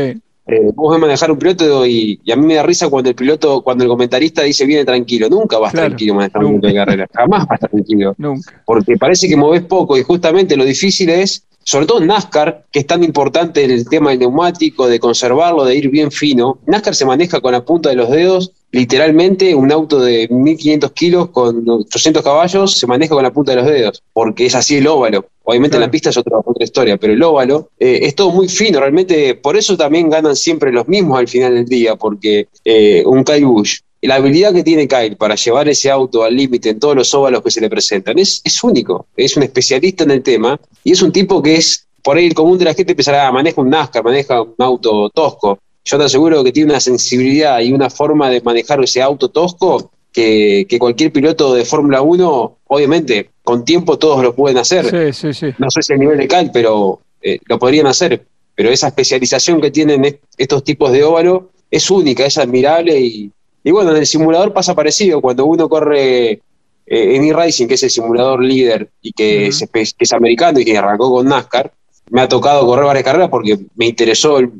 eh, 0.46 0.72
vos 0.74 0.92
ves 0.92 1.00
manejar 1.00 1.30
un 1.30 1.38
piloto 1.38 1.86
y, 1.86 2.20
a 2.32 2.36
mí 2.36 2.46
me 2.46 2.54
da 2.54 2.62
risa 2.62 2.88
cuando 2.88 3.10
el 3.10 3.14
piloto, 3.14 3.62
cuando 3.62 3.84
el 3.84 3.90
comentarista 3.90 4.42
dice 4.42 4.66
viene 4.66 4.84
tranquilo, 4.84 5.28
nunca 5.28 5.58
vas 5.58 5.72
tranquilo 5.72 6.14
manejando 6.14 6.48
un 6.48 6.60
de 6.60 6.74
carrera, 6.74 7.06
jamás 7.12 7.46
vas 7.46 7.60
tranquilo. 7.60 8.14
Nunca. 8.18 8.62
Porque 8.64 8.96
parece 8.96 9.28
que 9.28 9.36
moves 9.36 9.62
poco 9.62 9.96
y 9.96 10.02
justamente 10.02 10.56
lo 10.56 10.64
difícil 10.64 11.10
es, 11.10 11.44
sobre 11.62 11.86
todo 11.86 12.00
en 12.00 12.08
NASCAR, 12.08 12.64
que 12.72 12.80
es 12.80 12.86
tan 12.86 13.04
importante 13.04 13.64
el 13.64 13.88
tema 13.88 14.10
del 14.10 14.20
neumático, 14.20 14.88
de 14.88 14.98
conservarlo, 14.98 15.64
de 15.64 15.76
ir 15.76 15.90
bien 15.90 16.10
fino. 16.10 16.58
NASCAR 16.66 16.94
se 16.94 17.04
maneja 17.04 17.40
con 17.40 17.52
la 17.52 17.64
punta 17.64 17.90
de 17.90 17.96
los 17.96 18.10
dedos 18.10 18.52
literalmente 18.72 19.54
un 19.54 19.72
auto 19.72 20.00
de 20.00 20.28
1500 20.28 20.92
kilos 20.92 21.30
con 21.30 21.68
800 21.68 22.22
caballos 22.22 22.78
se 22.78 22.86
maneja 22.86 23.14
con 23.14 23.22
la 23.22 23.32
punta 23.32 23.52
de 23.52 23.56
los 23.56 23.66
dedos, 23.66 24.02
porque 24.12 24.46
es 24.46 24.54
así 24.54 24.76
el 24.76 24.86
óvalo. 24.86 25.26
Obviamente 25.42 25.76
en 25.76 25.80
la 25.80 25.90
pista 25.90 26.10
es 26.10 26.16
otra, 26.16 26.38
otra 26.38 26.64
historia, 26.64 26.96
pero 26.96 27.12
el 27.12 27.22
óvalo 27.22 27.70
eh, 27.78 28.00
es 28.02 28.14
todo 28.14 28.30
muy 28.30 28.48
fino, 28.48 28.78
realmente 28.78 29.34
por 29.34 29.56
eso 29.56 29.76
también 29.76 30.08
ganan 30.08 30.36
siempre 30.36 30.70
los 30.70 30.86
mismos 30.86 31.18
al 31.18 31.28
final 31.28 31.54
del 31.54 31.66
día, 31.66 31.96
porque 31.96 32.48
eh, 32.64 33.02
un 33.04 33.24
Kyle 33.24 33.44
Busch, 33.44 33.80
la 34.02 34.14
habilidad 34.14 34.54
que 34.54 34.62
tiene 34.62 34.88
Kyle 34.88 35.16
para 35.16 35.34
llevar 35.34 35.68
ese 35.68 35.90
auto 35.90 36.22
al 36.22 36.36
límite 36.36 36.70
en 36.70 36.80
todos 36.80 36.94
los 36.96 37.12
óvalos 37.14 37.42
que 37.42 37.50
se 37.50 37.60
le 37.60 37.68
presentan 37.68 38.18
es, 38.18 38.40
es 38.44 38.62
único, 38.62 39.06
es 39.16 39.36
un 39.36 39.42
especialista 39.42 40.04
en 40.04 40.12
el 40.12 40.22
tema 40.22 40.58
y 40.84 40.92
es 40.92 41.02
un 41.02 41.12
tipo 41.12 41.42
que 41.42 41.56
es, 41.56 41.86
por 42.02 42.16
ahí 42.16 42.26
el 42.26 42.34
común 42.34 42.58
de 42.58 42.66
la 42.66 42.74
gente 42.74 42.94
pensará, 42.94 43.26
ah, 43.26 43.32
maneja 43.32 43.60
un 43.60 43.68
NASCAR, 43.68 44.04
maneja 44.04 44.40
un 44.40 44.54
auto 44.58 45.10
tosco, 45.10 45.58
yo 45.90 45.98
te 45.98 46.04
aseguro 46.04 46.44
que 46.44 46.52
tiene 46.52 46.70
una 46.70 46.80
sensibilidad 46.80 47.58
y 47.60 47.72
una 47.72 47.90
forma 47.90 48.30
de 48.30 48.40
manejar 48.42 48.82
ese 48.82 49.02
auto 49.02 49.28
tosco 49.28 49.90
que, 50.12 50.66
cualquier 50.78 51.12
piloto 51.12 51.54
de 51.54 51.64
Fórmula 51.64 52.00
1, 52.00 52.58
obviamente, 52.68 53.30
con 53.42 53.64
tiempo 53.64 53.98
todos 53.98 54.22
lo 54.22 54.34
pueden 54.34 54.58
hacer. 54.58 55.12
Sí, 55.12 55.12
sí, 55.12 55.34
sí. 55.34 55.54
No 55.58 55.70
sé 55.70 55.82
si 55.82 55.92
a 55.92 55.96
nivel 55.96 56.18
de 56.18 56.28
cal, 56.28 56.50
pero 56.52 57.00
eh, 57.20 57.38
lo 57.46 57.58
podrían 57.58 57.88
hacer. 57.88 58.24
Pero 58.54 58.70
esa 58.70 58.88
especialización 58.88 59.60
que 59.60 59.70
tienen 59.70 60.20
estos 60.36 60.62
tipos 60.62 60.92
de 60.92 61.02
óvalo 61.02 61.50
es 61.70 61.90
única, 61.90 62.24
es 62.24 62.38
admirable 62.38 63.00
y, 63.00 63.32
bueno, 63.64 63.90
en 63.90 63.96
el 63.96 64.06
simulador 64.06 64.52
pasa 64.52 64.74
parecido. 64.74 65.20
Cuando 65.20 65.44
uno 65.44 65.68
corre 65.68 66.30
eh, 66.30 66.40
en 66.86 67.24
e-Racing, 67.24 67.66
que 67.66 67.74
es 67.74 67.82
el 67.82 67.90
simulador 67.90 68.44
líder 68.44 68.90
y 69.00 69.12
que, 69.12 69.48
es, 69.48 69.64
que 69.72 70.04
es 70.04 70.12
americano 70.12 70.60
y 70.60 70.64
que 70.64 70.78
arrancó 70.78 71.10
con 71.10 71.26
NASCAR, 71.26 71.72
me 72.10 72.20
ha 72.20 72.28
tocado 72.28 72.66
correr 72.66 72.84
varias 72.84 73.04
carreras 73.04 73.28
porque 73.28 73.58
me 73.76 73.86
interesó 73.86 74.38
el, 74.38 74.50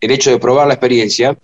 el 0.00 0.10
hecho 0.10 0.30
de 0.30 0.38
probar 0.38 0.66
la 0.66 0.74
experiencia, 0.74 1.36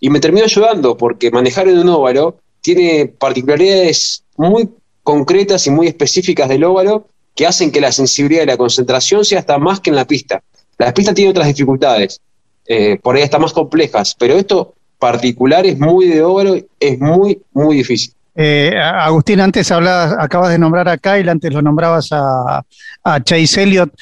y 0.00 0.10
me 0.10 0.20
terminó 0.20 0.44
ayudando 0.44 0.96
porque 0.96 1.30
manejar 1.30 1.68
en 1.68 1.78
un 1.78 1.88
óvalo 1.88 2.38
tiene 2.60 3.06
particularidades 3.06 4.24
muy 4.36 4.68
concretas 5.02 5.66
y 5.66 5.70
muy 5.70 5.86
específicas 5.86 6.48
del 6.48 6.64
óvalo 6.64 7.06
que 7.34 7.46
hacen 7.46 7.70
que 7.70 7.80
la 7.80 7.92
sensibilidad 7.92 8.42
y 8.42 8.46
la 8.46 8.56
concentración 8.56 9.24
sea 9.24 9.40
hasta 9.40 9.58
más 9.58 9.80
que 9.80 9.90
en 9.90 9.96
la 9.96 10.06
pista. 10.06 10.42
La 10.78 10.92
pista 10.92 11.14
tiene 11.14 11.30
otras 11.30 11.46
dificultades, 11.46 12.20
eh, 12.66 12.98
por 13.02 13.16
ahí 13.16 13.22
está 13.22 13.38
más 13.38 13.52
complejas, 13.52 14.14
pero 14.18 14.34
esto 14.34 14.74
particular 14.98 15.66
es 15.66 15.78
muy 15.78 16.06
de 16.06 16.22
óvalo, 16.22 16.56
es 16.78 16.98
muy, 16.98 17.40
muy 17.52 17.76
difícil. 17.76 18.12
Eh, 18.34 18.74
Agustín, 18.78 19.40
antes 19.40 19.70
hablabas, 19.70 20.14
acabas 20.18 20.50
de 20.50 20.58
nombrar 20.58 20.88
a 20.88 20.96
Kyle, 20.96 21.28
antes 21.28 21.52
lo 21.52 21.60
nombrabas 21.60 22.08
a, 22.12 22.64
a 23.02 23.22
Chase 23.22 23.62
Elliott. 23.62 23.92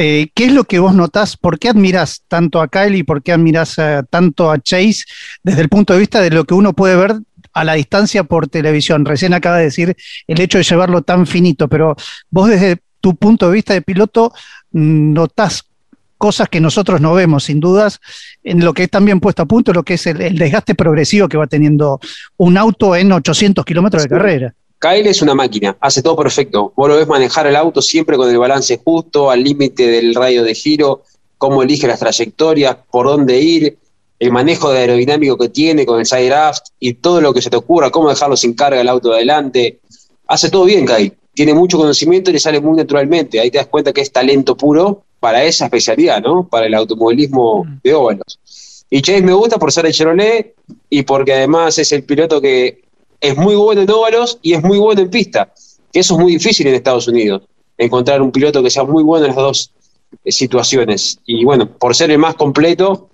Eh, 0.00 0.30
¿Qué 0.32 0.44
es 0.44 0.52
lo 0.52 0.62
que 0.62 0.78
vos 0.78 0.94
notás? 0.94 1.36
¿Por 1.36 1.58
qué 1.58 1.70
admirás 1.70 2.22
tanto 2.28 2.60
a 2.60 2.68
Kyle 2.68 2.94
y 2.94 3.02
por 3.02 3.20
qué 3.20 3.32
admirás 3.32 3.76
eh, 3.78 4.02
tanto 4.08 4.48
a 4.48 4.60
Chase 4.60 5.02
desde 5.42 5.60
el 5.60 5.68
punto 5.68 5.92
de 5.92 5.98
vista 5.98 6.20
de 6.20 6.30
lo 6.30 6.44
que 6.44 6.54
uno 6.54 6.72
puede 6.72 6.94
ver 6.94 7.16
a 7.52 7.64
la 7.64 7.74
distancia 7.74 8.22
por 8.22 8.46
televisión? 8.46 9.04
Recién 9.04 9.34
acaba 9.34 9.56
de 9.56 9.64
decir 9.64 9.96
el 10.28 10.40
hecho 10.40 10.58
de 10.58 10.62
llevarlo 10.62 11.02
tan 11.02 11.26
finito, 11.26 11.66
pero 11.66 11.96
vos 12.30 12.48
desde 12.48 12.76
tu 13.00 13.16
punto 13.16 13.48
de 13.48 13.54
vista 13.54 13.74
de 13.74 13.82
piloto 13.82 14.32
notás 14.70 15.64
cosas 16.16 16.48
que 16.48 16.60
nosotros 16.60 17.00
no 17.00 17.14
vemos, 17.14 17.42
sin 17.42 17.58
dudas, 17.58 17.98
en 18.44 18.64
lo 18.64 18.74
que 18.74 18.84
es 18.84 18.90
también 18.90 19.18
puesto 19.18 19.42
a 19.42 19.46
punto, 19.46 19.72
lo 19.72 19.82
que 19.82 19.94
es 19.94 20.06
el, 20.06 20.38
desgaste 20.38 20.76
progresivo 20.76 21.28
que 21.28 21.38
va 21.38 21.48
teniendo 21.48 21.98
un 22.36 22.56
auto 22.56 22.94
en 22.94 23.10
800 23.10 23.64
kilómetros 23.64 24.04
de 24.04 24.08
carrera. 24.08 24.54
Kyle 24.78 25.08
es 25.08 25.22
una 25.22 25.34
máquina, 25.34 25.76
hace 25.80 26.02
todo 26.02 26.16
perfecto. 26.16 26.72
Vos 26.76 26.88
lo 26.88 26.96
ves 26.96 27.08
manejar 27.08 27.46
el 27.46 27.56
auto 27.56 27.82
siempre 27.82 28.16
con 28.16 28.30
el 28.30 28.38
balance 28.38 28.80
justo, 28.82 29.30
al 29.30 29.42
límite 29.42 29.88
del 29.88 30.14
radio 30.14 30.44
de 30.44 30.54
giro, 30.54 31.02
cómo 31.36 31.62
elige 31.62 31.88
las 31.88 31.98
trayectorias, 31.98 32.76
por 32.90 33.06
dónde 33.06 33.40
ir, 33.40 33.78
el 34.18 34.32
manejo 34.32 34.70
de 34.70 34.78
aerodinámico 34.78 35.36
que 35.36 35.48
tiene 35.48 35.86
con 35.86 36.00
el 36.00 36.06
side 36.06 36.32
aft 36.32 36.66
y 36.78 36.94
todo 36.94 37.20
lo 37.20 37.32
que 37.32 37.42
se 37.42 37.50
te 37.50 37.56
ocurra, 37.56 37.90
cómo 37.90 38.08
dejarlo 38.08 38.36
sin 38.36 38.54
carga 38.54 38.80
el 38.80 38.88
auto 38.88 39.12
adelante. 39.12 39.80
Hace 40.26 40.50
todo 40.50 40.64
bien, 40.64 40.86
Kyle. 40.86 41.12
Tiene 41.34 41.54
mucho 41.54 41.78
conocimiento 41.78 42.30
y 42.30 42.34
le 42.34 42.40
sale 42.40 42.60
muy 42.60 42.76
naturalmente. 42.76 43.38
Ahí 43.38 43.50
te 43.50 43.58
das 43.58 43.68
cuenta 43.68 43.92
que 43.92 44.00
es 44.00 44.10
talento 44.10 44.56
puro 44.56 45.04
para 45.20 45.44
esa 45.44 45.66
especialidad, 45.66 46.20
¿no? 46.20 46.48
Para 46.48 46.66
el 46.66 46.74
automovilismo 46.74 47.64
mm. 47.64 47.80
de 47.82 47.94
óvalos. 47.94 48.38
Y 48.90 49.02
Chase 49.02 49.22
me 49.22 49.32
gusta 49.32 49.58
por 49.58 49.70
ser 49.70 49.86
el 49.86 49.92
Chevrolet 49.92 50.54
y 50.90 51.02
porque 51.02 51.34
además 51.34 51.78
es 51.78 51.92
el 51.92 52.04
piloto 52.04 52.40
que 52.40 52.87
es 53.20 53.36
muy 53.36 53.54
bueno 53.54 53.82
en 53.82 53.90
óvalos 53.90 54.38
y 54.42 54.54
es 54.54 54.62
muy 54.62 54.78
bueno 54.78 55.00
en 55.02 55.10
pista, 55.10 55.52
eso 55.92 56.14
es 56.14 56.20
muy 56.20 56.32
difícil 56.32 56.66
en 56.66 56.74
Estados 56.74 57.08
Unidos, 57.08 57.42
encontrar 57.76 58.22
un 58.22 58.30
piloto 58.30 58.62
que 58.62 58.70
sea 58.70 58.84
muy 58.84 59.02
bueno 59.02 59.26
en 59.26 59.34
las 59.34 59.36
dos 59.36 59.72
eh, 60.24 60.32
situaciones. 60.32 61.18
Y 61.26 61.44
bueno, 61.44 61.68
por 61.68 61.94
ser 61.94 62.10
el 62.10 62.18
más 62.18 62.34
completo, 62.34 63.10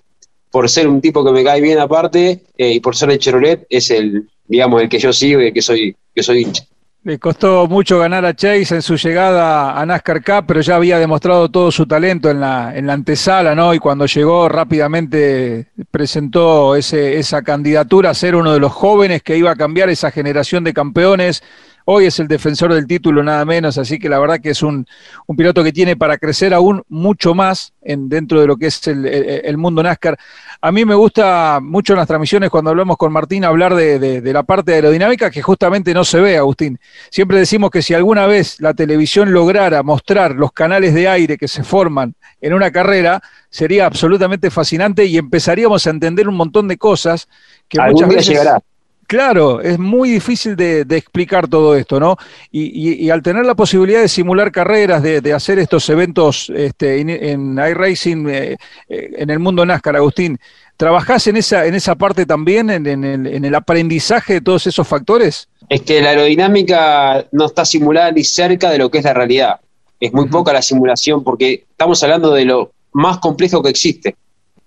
por 0.51 0.69
ser 0.69 0.87
un 0.87 1.01
tipo 1.01 1.23
que 1.23 1.31
me 1.31 1.43
cae 1.43 1.61
bien 1.61 1.79
aparte 1.79 2.43
eh, 2.57 2.73
y 2.73 2.79
por 2.79 2.95
ser 2.95 3.11
el 3.11 3.19
Chevrolet, 3.19 3.65
es 3.69 3.89
el, 3.91 4.29
digamos, 4.47 4.81
el 4.81 4.89
que 4.89 4.99
yo 4.99 5.11
sigo 5.13 5.41
y 5.41 5.47
el 5.47 5.53
que 5.53 5.61
soy, 5.61 5.95
que 6.13 6.23
soy 6.23 6.43
hincha. 6.43 6.65
Le 7.05 7.19
costó 7.19 7.67
mucho 7.67 7.99
ganar 7.99 8.25
a 8.25 8.35
Chase 8.35 8.73
en 8.73 8.81
su 8.81 8.95
llegada 8.95 9.79
a 9.79 9.85
NASCAR 9.85 10.23
Cup, 10.23 10.45
pero 10.47 10.61
ya 10.61 10.75
había 10.75 10.97
demostrado 10.97 11.51
todo 11.51 11.71
su 11.71 11.85
talento 11.85 12.31
en 12.31 12.39
la, 12.39 12.75
en 12.75 12.87
la 12.87 12.93
antesala, 12.93 13.53
¿no? 13.53 13.75
Y 13.75 13.77
cuando 13.77 14.07
llegó 14.07 14.49
rápidamente 14.49 15.67
presentó 15.91 16.75
ese, 16.75 17.19
esa 17.19 17.43
candidatura 17.43 18.09
a 18.09 18.15
ser 18.15 18.35
uno 18.35 18.51
de 18.51 18.59
los 18.59 18.73
jóvenes 18.73 19.21
que 19.21 19.37
iba 19.37 19.51
a 19.51 19.55
cambiar 19.55 19.91
esa 19.91 20.09
generación 20.09 20.63
de 20.63 20.73
campeones. 20.73 21.43
Hoy 21.87 22.05
es 22.05 22.19
el 22.19 22.27
defensor 22.27 22.73
del 22.73 22.87
título, 22.87 23.23
nada 23.23 23.45
menos, 23.45 23.77
así 23.77 23.99
que 23.99 24.09
la 24.09 24.17
verdad 24.17 24.39
que 24.41 24.49
es 24.49 24.63
un, 24.63 24.87
un 25.27 25.35
piloto 25.35 25.63
que 25.63 25.71
tiene 25.71 25.95
para 25.95 26.17
crecer 26.17 26.51
aún 26.51 26.81
mucho 26.89 27.35
más 27.35 27.73
en, 27.83 28.09
dentro 28.09 28.41
de 28.41 28.47
lo 28.47 28.57
que 28.57 28.65
es 28.65 28.87
el, 28.87 29.05
el, 29.05 29.57
mundo 29.57 29.83
NASCAR. 29.83 30.17
A 30.61 30.71
mí 30.71 30.83
me 30.83 30.95
gusta 30.95 31.59
mucho 31.61 31.93
en 31.93 31.99
las 31.99 32.07
transmisiones 32.07 32.49
cuando 32.49 32.71
hablamos 32.71 32.97
con 32.97 33.13
Martín 33.13 33.45
hablar 33.45 33.75
de, 33.75 33.99
de, 33.99 34.21
de 34.21 34.33
la 34.33 34.41
parte 34.41 34.73
aerodinámica 34.73 35.29
que 35.29 35.43
justamente 35.43 35.93
no 35.93 36.03
se 36.03 36.19
ve, 36.19 36.37
Agustín. 36.37 36.79
Siempre 37.11 37.37
decimos 37.37 37.69
que 37.69 37.83
si 37.83 37.93
alguna 37.93 38.25
vez 38.25 38.59
la 38.59 38.73
televisión 38.73 39.31
lograra 39.31 39.83
mostrar 39.83 40.31
los 40.31 40.51
canales 40.53 40.95
de 40.95 41.07
aire 41.07 41.37
que 41.37 41.47
se 41.47 41.63
forman 41.63 42.15
en 42.41 42.55
una 42.55 42.71
carrera, 42.71 43.21
sería 43.51 43.85
absolutamente 43.85 44.49
fascinante 44.49 45.05
y 45.05 45.19
empezaríamos 45.19 45.85
a 45.85 45.91
entender 45.91 46.27
un 46.27 46.35
montón 46.35 46.67
de 46.67 46.77
cosas 46.77 47.27
que 47.67 47.79
Algún 47.79 47.93
muchas 47.93 48.09
día 48.09 48.17
veces... 48.17 48.29
llegará. 48.29 48.59
Claro, 49.07 49.61
es 49.61 49.77
muy 49.77 50.09
difícil 50.09 50.55
de, 50.55 50.83
de 50.83 50.97
explicar 50.97 51.47
todo 51.47 51.75
esto, 51.75 51.99
¿no? 51.99 52.17
Y, 52.51 52.63
y- 52.89 53.05
y 53.05 53.09
al 53.11 53.21
tener 53.21 53.45
la 53.45 53.53
posibilidad 53.53 54.01
de 54.01 54.07
simular 54.07 54.51
carreras, 54.51 55.03
de, 55.03 55.21
de 55.21 55.31
hacer 55.33 55.59
estos 55.59 55.87
eventos 55.89 56.51
este, 56.55 56.99
en, 57.01 57.09
en 57.11 57.51
iRacing, 57.53 58.27
eh, 58.29 58.57
eh, 58.89 59.09
en 59.17 59.29
el 59.29 59.37
mundo 59.37 59.63
NASCAR, 59.63 59.95
Agustín, 59.97 60.39
¿trabajás 60.75 61.27
en 61.27 61.37
esa, 61.37 61.67
en 61.67 61.75
esa 61.75 61.93
parte 61.93 62.25
también, 62.25 62.69
en, 62.71 62.87
en 62.87 63.03
el, 63.03 63.27
en 63.27 63.45
el 63.45 63.53
aprendizaje 63.53 64.33
de 64.33 64.41
todos 64.41 64.65
esos 64.65 64.87
factores? 64.87 65.49
Es 65.69 65.81
que 65.81 66.01
la 66.01 66.09
aerodinámica 66.09 67.25
no 67.31 67.45
está 67.45 67.63
simulada 67.63 68.11
ni 68.11 68.23
cerca 68.23 68.71
de 68.71 68.79
lo 68.79 68.89
que 68.89 68.97
es 68.99 69.03
la 69.03 69.13
realidad. 69.13 69.59
Es 69.99 70.11
muy 70.13 70.27
poca 70.29 70.51
la 70.51 70.61
simulación 70.63 71.23
porque 71.23 71.63
estamos 71.69 72.01
hablando 72.03 72.31
de 72.33 72.45
lo 72.45 72.71
más 72.91 73.19
complejo 73.19 73.61
que 73.61 73.69
existe, 73.69 74.11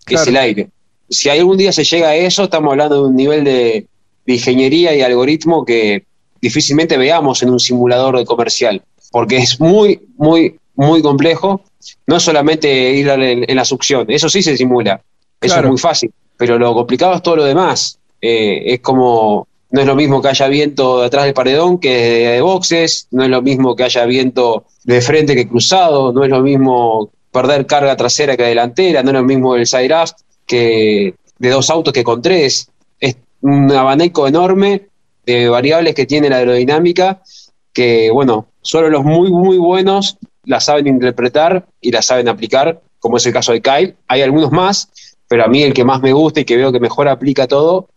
que 0.07 0.15
Claro. 0.15 0.23
es 0.23 0.29
el 0.29 0.37
aire. 0.37 0.69
Si 1.11 1.29
algún 1.29 1.57
día 1.57 1.73
se 1.73 1.85
llega 1.85 2.09
a 2.09 2.15
eso, 2.17 2.45
estamos 2.45 2.71
hablando 2.71 3.03
de 3.03 3.09
un 3.09 3.17
nivel 3.17 3.45
de, 3.45 3.87
de 4.29 4.35
ingeniería 4.35 4.95
y 4.95 5.01
algoritmo 5.01 5.65
que 5.65 6.05
difícilmente 6.41 6.99
veamos 6.99 7.43
en 7.43 7.49
un 7.49 7.59
simulador 7.59 8.19
de 8.19 8.27
comercial, 8.27 8.83
porque 9.11 9.39
es 9.39 9.59
muy, 9.59 9.99
muy, 10.19 10.55
muy 10.77 11.01
complejo. 11.01 11.63
No 12.07 12.17
es 12.17 12.23
solamente 12.23 12.69
ir 12.93 13.09
en, 13.09 13.49
en 13.49 13.57
la 13.57 13.65
succión, 13.65 14.05
eso 14.11 14.29
sí 14.29 14.43
se 14.43 14.55
simula, 14.57 15.01
eso 15.41 15.55
Claro. 15.55 15.69
es 15.69 15.71
muy 15.71 15.79
fácil, 15.81 16.13
pero 16.37 16.59
lo 16.59 16.75
complicado 16.75 17.15
es 17.15 17.23
todo 17.23 17.37
lo 17.37 17.45
demás. 17.45 17.99
Eh, 18.21 18.75
es 18.75 18.81
como, 18.81 19.47
no 19.71 19.81
es 19.81 19.87
lo 19.87 19.97
mismo 19.97 20.21
que 20.21 20.29
haya 20.29 20.47
viento 20.49 21.01
detrás 21.01 21.25
del 21.25 21.33
paredón 21.33 21.79
que 21.79 22.29
de 22.35 22.41
boxes, 22.43 23.07
no 23.13 23.25
es 23.25 23.31
lo 23.31 23.41
mismo 23.41 23.75
que 23.75 23.85
haya 23.85 24.05
viento 24.05 24.65
de 24.85 25.01
frente 25.01 25.35
que 25.35 25.49
cruzado, 25.49 26.13
no 26.13 26.23
es 26.23 26.29
lo 26.29 26.43
mismo 26.43 27.11
perder 27.33 27.65
carga 27.65 27.97
trasera 27.97 28.37
que 28.37 28.43
delantera, 28.43 29.03
no 29.03 29.09
es 29.11 29.15
lo 29.15 29.25
mismo 29.25 29.55
el 29.57 29.67
side 29.67 29.95
aft 29.95 30.19
que 30.47 31.15
de 31.39 31.49
dos 31.49 31.71
autos 31.71 31.95
que 31.95 32.05
con 32.05 32.21
tres. 32.21 32.69
Un 33.41 33.71
abanico 33.73 34.27
enorme 34.27 34.89
de 35.27 35.49
variables 35.49 35.95
que 35.95 36.07
tiene 36.07 36.29
la 36.29 36.37
aerodinámica 36.39 37.23
que, 37.73 38.11
bueno, 38.11 38.47
solo 38.63 38.89
los 38.91 39.05
muy, 39.05 39.31
muy 39.31 39.59
buenos 39.59 40.17
la 40.45 40.61
saben 40.61 40.87
interpretar 40.87 41.67
y 41.81 41.93
la 41.93 42.03
saben 42.03 42.29
aplicar, 42.29 42.81
como 42.99 43.19
es 43.19 43.27
el 43.27 43.33
caso 43.33 43.53
de 43.53 43.61
Kyle. 43.61 43.95
Hay 44.09 44.23
algunos 44.23 44.51
más, 44.51 44.89
pero 45.29 45.45
a 45.45 45.49
mí 45.49 45.63
el 45.63 45.75
que 45.75 45.85
más 45.85 46.01
me 46.01 46.13
gusta 46.13 46.41
y 46.41 46.45
que 46.45 46.57
veo 46.57 46.73
que 46.73 46.81
mejor 46.81 47.07
aplica 47.09 47.47
todo 47.47 47.89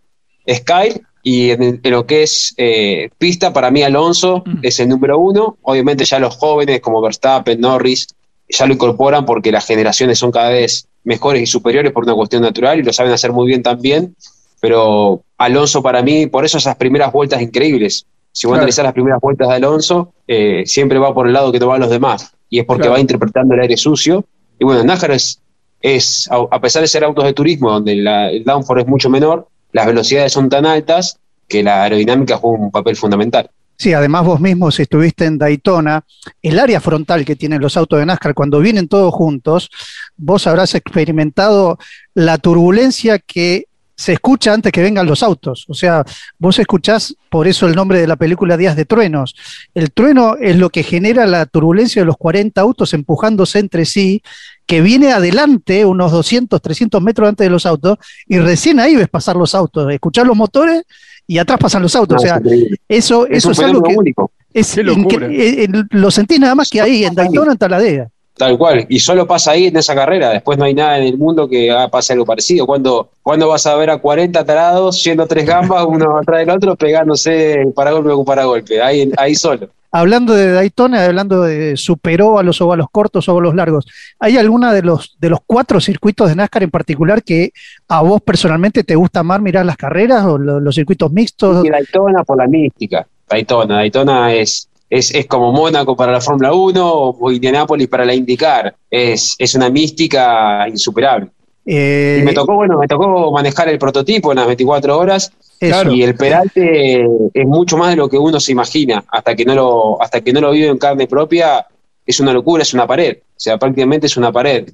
es 0.45 0.61
Kyle. 0.61 1.01
Y 1.23 1.51
en, 1.51 1.79
en 1.83 1.91
lo 1.91 2.05
que 2.05 2.23
es 2.23 2.53
eh, 2.57 3.09
pista, 3.17 3.53
para 3.53 3.69
mí 3.71 3.83
Alonso 3.83 4.43
Mm. 4.45 4.59
es 4.63 4.79
el 4.79 4.89
número 4.89 5.17
uno. 5.19 5.57
Obviamente 5.61 6.03
ya 6.03 6.19
los 6.19 6.35
jóvenes 6.35 6.81
como 6.81 6.99
Verstappen, 7.01 7.59
Norris, 7.61 8.07
ya 8.49 8.65
lo 8.65 8.73
incorporan 8.73 9.25
porque 9.25 9.51
las 9.51 9.65
generaciones 9.65 10.19
son 10.19 10.31
cada 10.31 10.49
vez 10.49 10.87
mejores 11.03 11.41
y 11.41 11.45
superiores 11.45 11.91
por 11.91 12.03
una 12.03 12.13
cuestión 12.15 12.41
natural 12.41 12.79
y 12.79 12.83
lo 12.83 12.91
saben 12.91 13.13
hacer 13.13 13.31
muy 13.31 13.47
bien 13.47 13.63
también. 13.63 14.15
Pero 14.61 15.23
Alonso 15.37 15.81
para 15.83 16.01
mí, 16.01 16.27
por 16.27 16.45
eso 16.45 16.57
esas 16.59 16.75
primeras 16.77 17.11
vueltas 17.11 17.41
increíbles. 17.41 18.05
Si 18.31 18.47
vos 18.47 18.53
Claro. 18.53 18.61
analizás 18.61 18.83
las 18.85 18.93
primeras 18.93 19.19
vueltas 19.19 19.49
de 19.49 19.55
Alonso, 19.55 20.13
eh, 20.27 20.63
siempre 20.65 20.97
va 20.99 21.13
por 21.13 21.27
el 21.27 21.33
lado 21.33 21.51
que 21.51 21.59
no 21.59 21.67
van 21.67 21.81
los 21.81 21.89
demás. 21.89 22.31
Y 22.49 22.59
es 22.59 22.65
porque 22.65 22.81
Claro. 22.83 22.93
va 22.93 22.99
interpretando 22.99 23.53
el 23.55 23.59
aire 23.61 23.75
sucio. 23.75 24.23
Y 24.59 24.63
bueno, 24.63 24.83
NASCAR 24.83 25.11
es, 25.11 25.41
es, 25.81 26.29
a 26.31 26.61
pesar 26.61 26.81
de 26.83 26.87
ser 26.87 27.03
autos 27.03 27.25
de 27.25 27.33
turismo, 27.33 27.71
donde 27.71 27.95
la- 27.95 28.29
el 28.29 28.43
downforce 28.43 28.83
es 28.83 28.87
mucho 28.87 29.09
menor, 29.09 29.47
las 29.73 29.85
velocidades 29.87 30.31
son 30.31 30.47
tan 30.47 30.65
altas 30.65 31.17
que 31.47 31.63
la 31.63 31.83
aerodinámica 31.83 32.37
juega 32.37 32.63
un 32.63 32.71
papel 32.71 32.95
fundamental. 32.95 33.49
Sí, 33.77 33.93
además 33.93 34.23
vos 34.25 34.39
mismo, 34.39 34.69
si 34.69 34.83
estuviste 34.83 35.25
en 35.25 35.39
Daytona, 35.39 36.03
el 36.43 36.59
área 36.59 36.79
frontal 36.79 37.25
que 37.25 37.35
tienen 37.35 37.59
los 37.61 37.75
autos 37.77 37.97
de 37.99 38.05
NASCAR 38.05 38.35
cuando 38.35 38.59
vienen 38.59 38.87
todos 38.87 39.11
juntos, 39.11 39.69
vos 40.15 40.45
habrás 40.45 40.75
experimentado 40.75 41.79
la 42.13 42.37
turbulencia 42.37 43.17
que 43.17 43.65
se 44.01 44.13
escucha 44.13 44.53
antes 44.53 44.71
que 44.71 44.81
vengan 44.81 45.05
los 45.05 45.21
autos. 45.21 45.65
O 45.67 45.73
sea, 45.73 46.03
vos 46.39 46.57
escuchás, 46.57 47.15
por 47.29 47.47
eso 47.47 47.67
el 47.67 47.75
nombre 47.75 47.99
de 48.01 48.07
la 48.07 48.15
película 48.15 48.57
Días 48.57 48.75
de 48.75 48.85
Truenos. 48.85 49.35
El 49.75 49.91
trueno 49.91 50.35
es 50.39 50.55
lo 50.57 50.69
que 50.69 50.81
genera 50.83 51.25
la 51.27 51.45
turbulencia 51.45 52.01
de 52.01 52.05
los 52.07 52.17
40 52.17 52.59
autos 52.59 52.93
empujándose 52.93 53.59
entre 53.59 53.85
sí, 53.85 54.21
que 54.65 54.81
viene 54.81 55.11
adelante 55.11 55.85
unos 55.85 56.11
200, 56.11 56.61
300 56.61 57.01
metros 57.01 57.29
antes 57.29 57.45
de 57.45 57.51
los 57.51 57.65
autos, 57.65 57.97
y 58.27 58.39
recién 58.39 58.79
ahí 58.79 58.95
ves 58.95 59.09
pasar 59.09 59.35
los 59.35 59.53
autos, 59.53 59.91
escuchar 59.93 60.25
los 60.25 60.35
motores 60.35 60.83
y 61.27 61.37
atrás 61.37 61.59
pasan 61.59 61.81
los 61.83 61.95
autos. 61.95 62.17
o 62.23 62.25
sea, 62.25 62.41
es 62.43 63.05
eso, 63.05 63.27
es 63.27 63.37
eso 63.39 63.51
es 63.51 63.59
algo 63.59 63.83
que 63.83 63.95
único, 63.95 64.31
es 64.53 64.73
Qué 64.73 64.83
incre- 64.83 65.31
eh, 65.31 65.63
eh, 65.65 65.83
lo 65.91 66.09
sentís 66.09 66.39
nada 66.39 66.55
más 66.55 66.69
que 66.69 66.81
ahí, 66.81 67.03
en 67.05 67.13
Daytona, 67.13 67.51
en 67.51 67.57
Taladega. 67.57 68.07
Tal 68.37 68.57
cual. 68.57 68.85
Y 68.89 68.99
solo 68.99 69.27
pasa 69.27 69.51
ahí 69.51 69.67
en 69.67 69.77
esa 69.77 69.93
carrera. 69.95 70.29
Después 70.29 70.57
no 70.57 70.65
hay 70.65 70.73
nada 70.73 70.97
en 70.97 71.03
el 71.05 71.17
mundo 71.17 71.47
que 71.47 71.69
pase 71.91 72.13
algo 72.13 72.25
parecido. 72.25 72.65
Cuando, 72.65 73.09
cuando 73.21 73.47
vas 73.49 73.65
a 73.67 73.75
ver 73.75 73.89
a 73.89 73.97
40 73.99 74.43
tarados 74.45 75.03
yendo 75.03 75.27
tres 75.27 75.45
gambas, 75.45 75.85
uno 75.87 76.17
atrás 76.17 76.39
del 76.39 76.49
otro, 76.49 76.75
pegándose 76.75 77.71
paragolpe 77.75 78.09
con 78.11 78.25
paragolpe. 78.25 78.81
Ahí, 78.81 79.11
ahí 79.17 79.35
solo. 79.35 79.69
Hablando 79.93 80.33
de 80.33 80.53
Daytona, 80.53 81.03
hablando 81.05 81.41
de 81.41 81.75
superóvalos, 81.75 82.61
óvalos 82.61 82.87
cortos, 82.89 83.27
óvalos 83.27 83.53
largos, 83.55 83.85
¿hay 84.19 84.37
alguna 84.37 84.71
de 84.73 84.83
los, 84.83 85.17
de 85.19 85.29
los 85.29 85.39
cuatro 85.45 85.81
circuitos 85.81 86.29
de 86.29 86.35
NASCAR 86.35 86.63
en 86.63 86.71
particular 86.71 87.21
que 87.23 87.51
a 87.89 88.01
vos 88.01 88.21
personalmente 88.21 88.85
te 88.85 88.95
gusta 88.95 89.21
más 89.21 89.41
mirar 89.41 89.65
las 89.65 89.75
carreras 89.75 90.23
o 90.25 90.37
lo- 90.37 90.61
los 90.61 90.75
circuitos 90.75 91.11
mixtos? 91.11 91.65
Y 91.65 91.69
Daytona 91.69 92.23
por 92.23 92.37
la 92.37 92.47
mística. 92.47 93.05
Daytona. 93.29 93.75
Daytona 93.75 94.33
es, 94.33 94.69
es, 94.91 95.15
es 95.15 95.25
como 95.25 95.53
Mónaco 95.53 95.95
para 95.95 96.11
la 96.11 96.19
Fórmula 96.19 96.53
1 96.53 97.15
o 97.17 97.31
Indianápolis 97.31 97.87
para 97.87 98.03
la 98.03 98.13
IndyCar. 98.13 98.75
Es, 98.89 99.35
es 99.39 99.55
una 99.55 99.69
mística 99.69 100.67
insuperable. 100.67 101.29
Eh, 101.65 102.17
Y 102.19 102.25
me 102.25 102.33
tocó, 102.33 102.55
bueno, 102.55 102.77
me 102.77 102.89
tocó 102.89 103.31
manejar 103.31 103.69
el 103.69 103.79
prototipo 103.79 104.33
en 104.33 104.39
las 104.39 104.47
24 104.47 104.97
horas 104.97 105.31
eso. 105.61 105.91
y 105.91 106.03
el 106.03 106.15
peralte 106.15 107.05
es 107.33 107.47
mucho 107.47 107.77
más 107.77 107.91
de 107.91 107.95
lo 107.95 108.09
que 108.09 108.17
uno 108.17 108.37
se 108.41 108.51
imagina. 108.51 109.01
Hasta 109.07 109.33
que 109.33 109.45
no 109.45 109.55
lo, 109.55 110.01
hasta 110.01 110.19
que 110.19 110.33
no 110.33 110.41
lo 110.41 110.51
vive 110.51 110.67
en 110.67 110.77
carne 110.77 111.07
propia, 111.07 111.65
es 112.05 112.19
una 112.19 112.33
locura, 112.33 112.63
es 112.63 112.73
una 112.73 112.85
pared. 112.85 113.17
O 113.17 113.39
sea, 113.39 113.57
prácticamente 113.57 114.07
es 114.07 114.17
una 114.17 114.33
pared. 114.33 114.69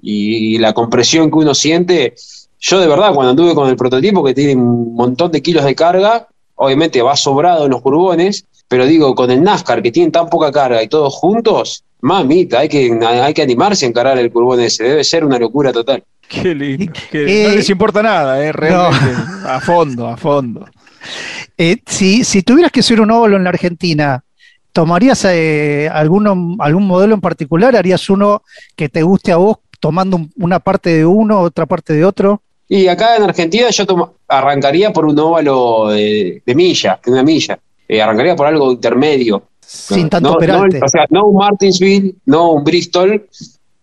Y, 0.00 0.56
la 0.58 0.72
compresión 0.72 1.30
que 1.30 1.36
uno 1.36 1.54
siente, 1.54 2.14
yo 2.58 2.80
de 2.80 2.86
verdad, 2.86 3.14
cuando 3.14 3.32
anduve 3.32 3.54
con 3.54 3.68
el 3.68 3.76
prototipo 3.76 4.24
que 4.24 4.32
tiene 4.32 4.56
un 4.56 4.94
montón 4.94 5.30
de 5.30 5.42
kilos 5.42 5.66
de 5.66 5.74
carga, 5.74 6.26
obviamente 6.54 7.02
va 7.02 7.16
sobrado 7.16 7.66
en 7.66 7.72
los 7.72 7.82
curbones, 7.82 8.46
pero 8.72 8.86
digo, 8.86 9.14
con 9.14 9.30
el 9.30 9.42
NASCAR 9.42 9.82
que 9.82 9.92
tiene 9.92 10.10
tan 10.10 10.30
poca 10.30 10.50
carga 10.50 10.82
y 10.82 10.88
todos 10.88 11.12
juntos, 11.14 11.84
mamita, 12.00 12.60
hay 12.60 12.70
que, 12.70 12.90
hay 13.02 13.34
que 13.34 13.42
animarse 13.42 13.84
a 13.84 13.88
encarar 13.90 14.16
el 14.18 14.32
curbón 14.32 14.60
ese, 14.60 14.82
debe 14.84 15.04
ser 15.04 15.26
una 15.26 15.38
locura 15.38 15.74
total. 15.74 16.02
Qué 16.26 16.54
lindo. 16.54 16.90
que 17.10 17.44
Eh, 17.44 17.48
no 17.50 17.54
les 17.56 17.68
importa 17.68 18.02
nada, 18.02 18.42
¿eh? 18.42 18.50
Realmente. 18.50 19.06
A 19.46 19.60
fondo, 19.60 20.06
a 20.08 20.16
fondo. 20.16 20.64
Eh, 21.58 21.76
si, 21.84 22.24
si 22.24 22.42
tuvieras 22.42 22.72
que 22.72 22.82
ser 22.82 22.98
un 23.02 23.10
óvalo 23.10 23.36
en 23.36 23.44
la 23.44 23.50
Argentina, 23.50 24.24
¿tomarías 24.72 25.22
eh, 25.26 25.90
alguno, 25.92 26.56
algún 26.60 26.86
modelo 26.86 27.12
en 27.12 27.20
particular? 27.20 27.76
¿Harías 27.76 28.08
uno 28.08 28.42
que 28.74 28.88
te 28.88 29.02
guste 29.02 29.32
a 29.32 29.36
vos 29.36 29.58
tomando 29.80 30.16
un- 30.16 30.32
una 30.36 30.60
parte 30.60 30.96
de 30.96 31.04
uno, 31.04 31.40
otra 31.40 31.66
parte 31.66 31.92
de 31.92 32.06
otro? 32.06 32.40
Y 32.70 32.86
acá 32.88 33.16
en 33.16 33.24
Argentina 33.24 33.68
yo 33.68 34.14
arrancaría 34.28 34.90
por 34.94 35.04
un 35.04 35.18
óvalo 35.18 35.88
de, 35.90 36.40
de 36.46 36.54
milla, 36.54 36.98
de 37.04 37.12
una 37.12 37.22
milla. 37.22 37.58
Eh, 37.92 38.00
arrancaría 38.00 38.34
por 38.34 38.46
algo 38.46 38.72
intermedio. 38.72 39.42
Sin 39.60 40.08
tanto 40.08 40.28
no, 40.30 40.34
no, 40.34 40.38
peralte. 40.40 40.80
o 40.82 40.88
sea, 40.88 41.04
no 41.10 41.26
un 41.26 41.36
Martinsville, 41.36 42.14
no 42.26 42.52
un 42.52 42.64
Bristol, 42.64 43.26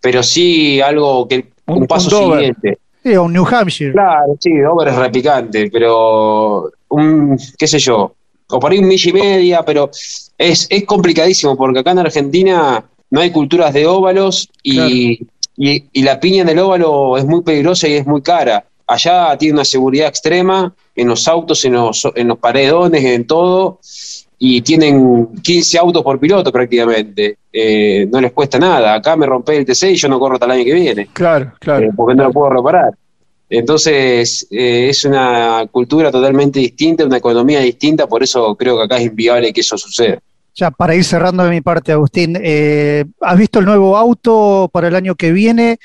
pero 0.02 0.24
sí 0.24 0.82
algo 0.82 1.28
que 1.28 1.46
Un- 1.68 1.78
un, 1.84 1.88
paso 1.88 2.28
un 2.28 2.34
siguiente. 2.38 2.80
Sí, 3.04 3.16
un 3.16 3.32
New 3.34 3.46
Hampshire. 3.46 3.92
Claro, 3.92 4.36
sí, 4.40 4.58
Dover 4.58 4.88
es 4.88 4.96
repicante, 4.96 5.70
pero 5.72 6.72
un, 6.90 7.38
qué 7.58 7.68
sé 7.68 7.78
yo, 7.80 8.14
o 8.50 8.60
por 8.60 8.72
ahí 8.72 8.80
un 8.80 8.88
milla 8.88 9.10
y 9.10 9.14
media, 9.14 9.64
pero 9.64 9.90
es, 10.38 10.68
es 10.70 10.86
complicadísimo 10.86 11.56
porque 11.56 11.80
acá 11.80 11.92
en 11.92 12.00
Argentina 12.00 12.84
no 13.12 13.20
hay 13.22 13.30
culturas 13.32 13.74
de 13.74 13.86
óvalos 13.86 14.50
y, 14.64 15.20
y, 15.56 15.84
y 15.94 16.02
la 16.02 16.20
piña 16.20 16.42
en 16.42 16.50
el 16.50 16.60
óvalo 16.60 17.16
es 17.18 17.26
muy 17.26 17.42
peligrosa 17.44 17.88
y 17.88 17.94
es 17.94 18.08
muy 18.08 18.22
cara. 18.22 18.66
Allá 18.90 19.38
tiene 19.38 19.54
una 19.54 19.66
seguridad 19.66 20.08
extrema 20.08 20.74
en 20.96 21.08
los 21.08 21.28
autos, 21.28 21.64
en 21.64 21.74
los, 21.74 22.08
en 22.16 22.28
los 22.28 22.40
paredones, 22.40 23.06
en 23.06 23.28
todo, 23.28 23.80
y 24.40 24.62
tienen 24.62 25.28
15 25.44 25.78
autos 25.78 26.02
por 26.02 26.20
piloto 26.20 26.52
prácticamente. 26.52 27.38
Eh, 27.54 28.08
no 28.12 28.20
les 28.20 28.32
cuesta 28.32 28.58
nada. 28.58 28.96
Acá 28.96 29.16
me 29.16 29.28
rompé 29.28 29.58
el 29.58 29.66
TC 29.66 29.92
y 29.92 29.96
yo 29.96 30.08
no 30.10 30.18
corro 30.18 30.34
hasta 30.34 30.48
el 30.48 30.54
año 30.54 30.64
que 30.64 30.74
viene. 30.74 31.08
Claro, 31.14 31.54
claro. 31.60 31.86
eh, 31.86 31.92
porque 31.96 32.16
no 32.16 32.24
lo 32.24 32.32
puedo 32.32 32.50
reparar. 32.50 32.92
Entonces, 33.48 34.48
eh, 34.50 34.88
es 34.90 35.06
una 35.06 35.68
cultura 35.70 36.10
totalmente 36.10 36.60
distinta, 36.60 37.06
una 37.06 37.18
economía 37.18 37.60
distinta, 37.60 38.08
por 38.08 38.24
eso 38.24 38.56
creo 38.56 38.76
que 38.78 38.84
acá 38.86 38.98
es 38.98 39.06
inviable 39.06 39.54
que 39.54 39.62
eso 39.62 39.78
suceda. 39.78 40.18
Ya, 40.56 40.72
para 40.72 40.96
ir 40.96 41.04
cerrando 41.04 41.44
de 41.44 41.52
mi 41.52 41.62
parte, 41.62 41.92
Agustín, 41.92 42.36
¿has 43.22 43.38
visto 43.38 43.60
el 43.60 43.66
nuevo 43.66 43.96
auto 43.96 44.68
para 44.74 44.88
el 44.88 44.96
año 44.96 45.14
que 45.14 45.32
viene? 45.32 45.78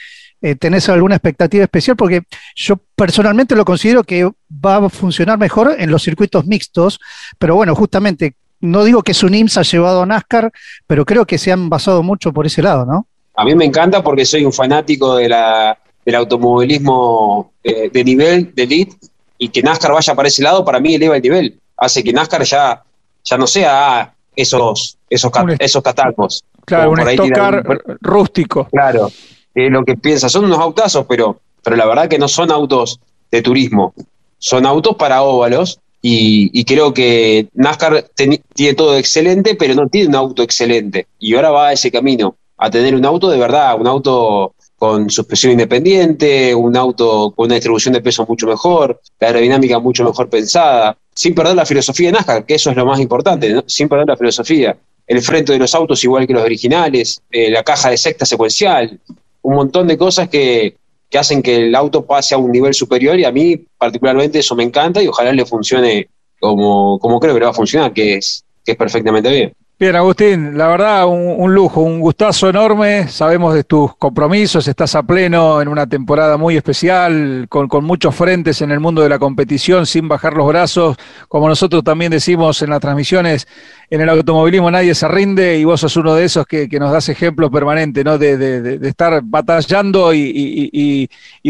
Eh, 0.46 0.56
¿Tenés 0.56 0.90
alguna 0.90 1.14
expectativa 1.14 1.64
especial? 1.64 1.96
Porque 1.96 2.20
yo 2.54 2.76
personalmente 2.94 3.56
lo 3.56 3.64
considero 3.64 4.04
que 4.04 4.30
va 4.50 4.76
a 4.76 4.88
funcionar 4.90 5.38
mejor 5.38 5.74
en 5.78 5.90
los 5.90 6.02
circuitos 6.02 6.44
mixtos, 6.44 7.00
pero 7.38 7.54
bueno, 7.54 7.74
justamente, 7.74 8.34
no 8.60 8.84
digo 8.84 9.02
que 9.02 9.14
su 9.14 9.28
IMSA 9.28 9.60
ha 9.60 9.64
llevado 9.64 10.02
a 10.02 10.06
NASCAR, 10.06 10.52
pero 10.86 11.06
creo 11.06 11.24
que 11.24 11.38
se 11.38 11.50
han 11.50 11.70
basado 11.70 12.02
mucho 12.02 12.30
por 12.30 12.44
ese 12.44 12.60
lado, 12.60 12.84
¿no? 12.84 13.06
A 13.36 13.44
mí 13.46 13.54
me 13.54 13.64
encanta 13.64 14.02
porque 14.04 14.26
soy 14.26 14.44
un 14.44 14.52
fanático 14.52 15.16
de 15.16 15.30
la, 15.30 15.78
del 16.04 16.14
automovilismo 16.14 17.52
eh, 17.62 17.88
de 17.90 18.04
nivel, 18.04 18.52
de 18.54 18.62
elite, 18.64 18.96
y 19.38 19.48
que 19.48 19.62
NASCAR 19.62 19.92
vaya 19.92 20.14
para 20.14 20.28
ese 20.28 20.42
lado, 20.42 20.62
para 20.62 20.78
mí 20.78 20.94
eleva 20.94 21.16
el 21.16 21.22
nivel. 21.22 21.58
Hace 21.78 22.04
que 22.04 22.12
NASCAR 22.12 22.42
ya, 22.44 22.82
ya 23.24 23.38
no 23.38 23.46
sea 23.46 24.12
esos, 24.36 24.98
esos, 25.08 25.32
Un- 25.42 25.56
esos 25.58 25.82
catacos. 25.82 26.44
Claro, 26.66 26.90
un 26.90 27.00
stock 27.00 27.30
car 27.32 27.64
rústico. 28.02 28.68
Claro, 28.70 29.10
es 29.54 29.70
lo 29.70 29.84
que 29.84 29.96
piensa. 29.96 30.28
Son 30.28 30.44
unos 30.44 30.58
autazos, 30.58 31.06
pero, 31.08 31.40
pero 31.62 31.76
la 31.76 31.86
verdad 31.86 32.08
que 32.08 32.18
no 32.18 32.28
son 32.28 32.50
autos 32.50 33.00
de 33.30 33.42
turismo. 33.42 33.94
Son 34.38 34.66
autos 34.66 34.96
para 34.96 35.22
óvalos 35.22 35.80
y, 36.02 36.50
y 36.52 36.64
creo 36.64 36.92
que 36.92 37.48
NASCAR 37.54 38.10
tiene 38.14 38.74
todo 38.74 38.96
excelente, 38.96 39.54
pero 39.54 39.74
no 39.74 39.88
tiene 39.88 40.08
un 40.08 40.16
auto 40.16 40.42
excelente. 40.42 41.06
Y 41.18 41.34
ahora 41.34 41.50
va 41.50 41.68
a 41.68 41.72
ese 41.72 41.90
camino, 41.90 42.36
a 42.58 42.70
tener 42.70 42.94
un 42.94 43.04
auto 43.04 43.30
de 43.30 43.38
verdad, 43.38 43.80
un 43.80 43.86
auto 43.86 44.54
con 44.76 45.08
suspensión 45.08 45.52
independiente, 45.52 46.54
un 46.54 46.76
auto 46.76 47.32
con 47.34 47.46
una 47.46 47.54
distribución 47.54 47.94
de 47.94 48.02
peso 48.02 48.26
mucho 48.28 48.46
mejor, 48.46 49.00
la 49.18 49.28
aerodinámica 49.28 49.78
mucho 49.78 50.04
mejor 50.04 50.28
pensada, 50.28 50.96
sin 51.14 51.34
perder 51.34 51.56
la 51.56 51.64
filosofía 51.64 52.08
de 52.08 52.12
NASCAR, 52.12 52.44
que 52.44 52.56
eso 52.56 52.70
es 52.70 52.76
lo 52.76 52.84
más 52.84 53.00
importante, 53.00 53.62
sin 53.66 53.88
perder 53.88 54.08
la 54.08 54.16
filosofía. 54.16 54.76
El 55.06 55.22
frente 55.22 55.52
de 55.52 55.58
los 55.58 55.74
autos 55.74 56.02
igual 56.04 56.26
que 56.26 56.34
los 56.34 56.42
originales, 56.42 57.22
eh, 57.30 57.50
la 57.50 57.62
caja 57.62 57.90
de 57.90 57.96
secta 57.96 58.26
secuencial, 58.26 58.98
un 59.44 59.54
montón 59.54 59.86
de 59.86 59.96
cosas 59.96 60.28
que, 60.28 60.76
que 61.08 61.18
hacen 61.18 61.42
que 61.42 61.56
el 61.56 61.74
auto 61.74 62.04
pase 62.04 62.34
a 62.34 62.38
un 62.38 62.50
nivel 62.50 62.74
superior 62.74 63.18
y 63.18 63.24
a 63.24 63.30
mí 63.30 63.56
particularmente 63.78 64.40
eso 64.40 64.56
me 64.56 64.64
encanta 64.64 65.02
y 65.02 65.06
ojalá 65.06 65.32
le 65.32 65.46
funcione 65.46 66.08
como, 66.40 66.98
como 66.98 67.20
creo 67.20 67.34
que 67.34 67.40
le 67.40 67.46
va 67.46 67.52
a 67.52 67.54
funcionar, 67.54 67.92
que 67.92 68.14
es, 68.14 68.44
que 68.64 68.72
es 68.72 68.78
perfectamente 68.78 69.30
bien. 69.30 69.52
Bien, 69.76 69.96
Agustín, 69.96 70.56
la 70.56 70.68
verdad, 70.68 71.04
un, 71.08 71.52
lujo, 71.52 71.80
un 71.80 71.98
gustazo 71.98 72.48
enorme. 72.48 73.08
Sabemos 73.08 73.54
de 73.54 73.64
tus 73.64 73.96
compromisos, 73.96 74.68
estás 74.68 74.94
a 74.94 75.02
pleno 75.02 75.60
en 75.60 75.66
una 75.66 75.84
temporada 75.88 76.36
muy 76.36 76.56
especial, 76.56 77.46
con, 77.48 77.68
muchos 77.84 78.14
frentes 78.14 78.62
en 78.62 78.70
el 78.70 78.78
mundo 78.78 79.02
de 79.02 79.08
la 79.08 79.18
competición, 79.18 79.84
sin 79.84 80.06
bajar 80.06 80.34
los 80.34 80.46
brazos. 80.46 80.96
Como 81.26 81.48
nosotros 81.48 81.82
también 81.82 82.12
decimos 82.12 82.62
en 82.62 82.70
las 82.70 82.78
transmisiones, 82.78 83.48
en 83.90 84.00
el 84.00 84.08
automovilismo 84.10 84.70
nadie 84.70 84.94
se 84.94 85.08
rinde 85.08 85.58
y 85.58 85.64
vos 85.64 85.80
sos 85.80 85.96
uno 85.96 86.14
de 86.14 86.24
esos 86.24 86.46
que, 86.46 86.68
nos 86.78 86.92
das 86.92 87.08
ejemplo 87.08 87.50
permanente, 87.50 88.04
¿no? 88.04 88.16
De, 88.16 88.78
estar 88.80 89.22
batallando 89.24 90.14
y 90.14 91.08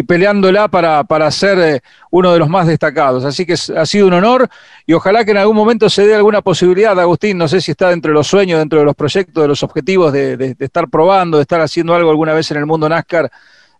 peleándola 0.08 0.68
para, 0.68 1.04
para 1.04 1.30
ser 1.30 1.58
eh, 1.58 1.80
uno 2.16 2.32
de 2.32 2.38
los 2.38 2.48
más 2.48 2.68
destacados. 2.68 3.24
Así 3.24 3.44
que 3.44 3.54
ha 3.54 3.84
sido 3.86 4.06
un 4.06 4.12
honor 4.12 4.48
y 4.86 4.92
ojalá 4.92 5.24
que 5.24 5.32
en 5.32 5.38
algún 5.38 5.56
momento 5.56 5.90
se 5.90 6.06
dé 6.06 6.14
alguna 6.14 6.42
posibilidad, 6.42 6.96
Agustín, 7.00 7.36
no 7.36 7.48
sé 7.48 7.60
si 7.60 7.72
está 7.72 7.88
dentro 7.88 8.10
de 8.10 8.14
los 8.14 8.28
sueños, 8.28 8.60
dentro 8.60 8.78
de 8.78 8.84
los 8.84 8.94
proyectos, 8.94 9.42
de 9.42 9.48
los 9.48 9.64
objetivos 9.64 10.12
de, 10.12 10.36
de- 10.36 10.54
de 10.54 10.64
estar 10.64 10.88
probando, 10.88 11.38
de 11.38 11.42
estar 11.42 11.60
haciendo 11.60 11.92
algo 11.92 12.10
alguna 12.10 12.32
vez 12.32 12.48
en 12.52 12.58
el 12.58 12.66
mundo 12.66 12.88
NASCAR, 12.88 13.28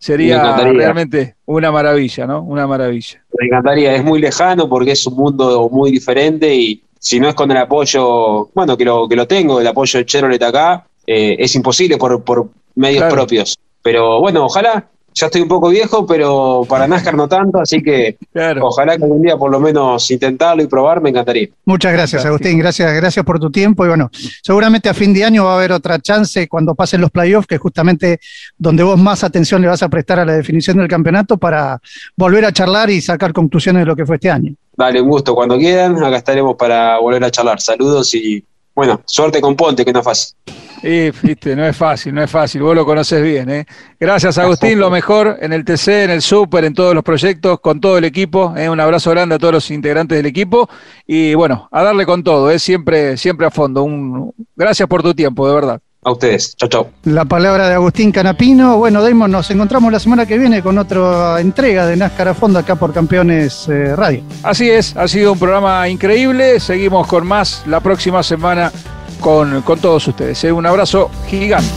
sería 0.01 0.43
realmente 0.67 1.37
una 1.47 1.71
maravilla, 1.71 2.27
¿no? 2.27 2.43
Una 2.43 2.67
maravilla. 2.67 3.23
Me 3.39 3.47
encantaría, 3.47 3.95
es 3.95 4.03
muy 4.03 4.21
lejano 4.21 4.69
porque 4.69 4.91
es 4.93 5.07
un 5.07 5.15
mundo 5.15 5.69
muy 5.71 5.93
diferente 5.93 6.53
y 6.53 6.83
si 6.99 7.21
no 7.21 7.29
es 7.29 7.37
con 7.37 7.49
el 7.53 7.57
apoyo, 7.59 8.49
bueno, 8.53 8.77
que 8.77 8.85
lo, 8.85 9.07
que 9.09 9.15
lo 9.15 9.29
tengo, 9.29 9.61
el 9.61 9.67
apoyo 9.69 10.01
de 10.01 10.07
Chevrolet 10.07 10.43
acá, 10.43 10.85
eh, 11.07 11.37
es 11.39 11.55
imposible 11.55 11.99
por, 11.99 12.25
por 12.25 12.49
medios 12.75 13.03
Claro. 13.03 13.15
propios. 13.15 13.57
Pero 13.81 14.19
bueno, 14.21 14.47
ojalá, 14.47 14.89
ya 15.15 15.27
estoy 15.27 15.43
un 15.43 15.49
poco 15.49 15.69
viejo, 15.69 16.05
pero 16.07 16.67
para 16.69 16.89
NASCAR 16.89 17.15
no 17.15 17.29
tanto, 17.29 17.61
así 17.61 17.81
que 17.83 18.17
Claro. 18.33 18.67
ojalá 18.67 18.97
que 18.97 19.05
algún 19.05 19.23
día 19.23 19.37
por 19.37 19.51
lo 19.51 19.61
menos 19.61 20.11
intentarlo 20.11 20.63
y 20.63 20.67
probar, 20.67 21.01
me 21.01 21.11
encantaría. 21.11 21.49
Muchas 21.65 21.93
gracias. 21.93 22.25
Agustín. 22.27 22.59
Gracias, 22.59 22.93
gracias 22.95 23.25
por 23.25 23.39
tu 23.39 23.51
tiempo. 23.51 23.85
Y 23.85 23.89
bueno, 23.89 24.11
seguramente 24.43 24.89
a 24.89 24.95
fin 24.95 25.15
de 25.15 25.25
año 25.25 25.45
va 25.45 25.53
a 25.53 25.57
haber 25.57 25.73
otra 25.73 25.99
chance 26.01 26.49
cuando 26.49 26.75
pasen 26.75 27.01
los 27.01 27.11
playoffs, 27.11 27.47
que 27.47 27.55
es 27.55 27.61
justamente 27.61 28.19
donde 28.59 28.83
vos 28.83 28.99
más 28.99 29.23
atención 29.25 29.63
le 29.63 29.69
vas 29.69 29.83
a 29.83 29.89
prestar 29.89 30.19
a 30.19 30.25
la 30.25 30.33
definición 30.35 30.79
del 30.79 30.89
campeonato 30.89 31.37
para 31.37 31.81
volver 32.17 32.45
a 32.45 32.53
charlar 32.53 32.91
y 32.91 33.01
sacar 33.01 33.33
conclusiones 33.33 33.83
de 33.83 33.87
lo 33.87 33.95
que 33.97 34.05
fue 34.05 34.17
este 34.17 34.31
año. 34.31 34.53
Dale, 34.77 35.01
un 35.01 35.09
gusto. 35.09 35.35
Cuando 35.37 35.57
quieran, 35.57 36.03
acá 36.03 36.17
estaremos 36.17 36.57
para 36.57 36.99
volver 36.99 37.23
a 37.23 37.31
charlar. 37.31 37.61
Saludos 37.61 38.13
y, 38.15 38.45
bueno, 38.75 39.01
suerte 39.05 39.41
con 39.41 39.55
Ponte, 39.55 39.85
que 39.85 39.93
no 39.93 40.01
es 40.01 40.05
fácil. 40.05 40.37
Y, 40.83 41.11
viste, 41.23 41.57
no 41.57 41.65
es 41.65 41.75
fácil, 41.75 42.15
no 42.15 42.23
es 42.23 42.31
fácil, 42.31 42.63
vos 42.63 42.75
lo 42.75 42.85
conoces 42.85 43.23
bien, 43.23 43.49
¿eh? 43.49 43.67
Gracias, 43.99 44.37
Agustín, 44.37 44.79
lo 44.79 44.91
mejor 44.91 45.39
en 45.41 45.55
el 45.55 45.65
TC, 45.65 46.05
en 46.05 46.11
el 46.11 46.21
Super, 46.21 46.65
en 46.65 46.75
todos 46.75 46.95
los 46.95 47.03
proyectos, 47.03 47.59
con 47.61 47.81
todo 47.81 47.97
el 47.97 48.05
equipo, 48.05 48.53
¿eh? 48.55 48.69
Un 48.69 48.81
abrazo 48.81 49.11
grande 49.11 49.37
a 49.37 49.39
todos 49.39 49.55
los 49.55 49.71
integrantes 49.71 50.19
del 50.19 50.27
equipo 50.27 50.69
y 51.07 51.35
bueno, 51.35 51.69
a 51.73 51.83
darle 51.83 52.05
con 52.05 52.23
todo, 52.23 52.51
¿eh? 52.51 52.59
Siempre, 52.59 53.17
siempre 53.17 53.47
a 53.47 53.51
fondo. 53.51 53.83
Un... 53.83 54.35
Gracias 54.55 54.87
por 54.87 55.03
tu 55.03 55.15
tiempo, 55.15 55.49
de 55.49 55.55
verdad. 55.55 55.81
A 56.05 56.13
ustedes. 56.13 56.55
Chau, 56.57 56.69
chau. 56.69 56.87
La 57.05 57.25
palabra 57.25 57.69
de 57.69 57.75
Agustín 57.75 58.13
Canapino. 58.13 58.77
Bueno, 58.77 59.03
Damon, 59.03 59.31
nos 59.31 59.51
encontramos 59.51 59.91
la 59.91 59.99
semana 59.99 60.27
que 60.27 60.37
viene 60.37 60.63
con 60.63 60.77
otra 60.77 61.41
entrega 61.41 61.87
de 61.87 61.97
NASCAR 61.97 62.29
a 62.29 62.35
fondo 62.35 62.59
acá 62.59 62.77
por 62.77 62.93
Campeones 62.93 63.69
eh, 63.69 63.97
Radio. 63.97 64.23
Así 64.43 64.69
es, 64.69 64.95
ha 64.97 65.09
sido 65.09 65.33
un 65.33 65.39
programa 65.39 65.89
increíble. 65.89 66.61
Seguimos 66.61 67.07
con 67.07 67.27
más 67.27 67.63
la 67.67 67.81
próxima 67.81 68.23
semana 68.23 68.71
con, 69.19 69.63
con 69.63 69.79
todos 69.79 70.07
ustedes. 70.07 70.45
¿eh? 70.45 70.53
Un 70.53 70.67
abrazo 70.67 71.11
gigante. 71.27 71.71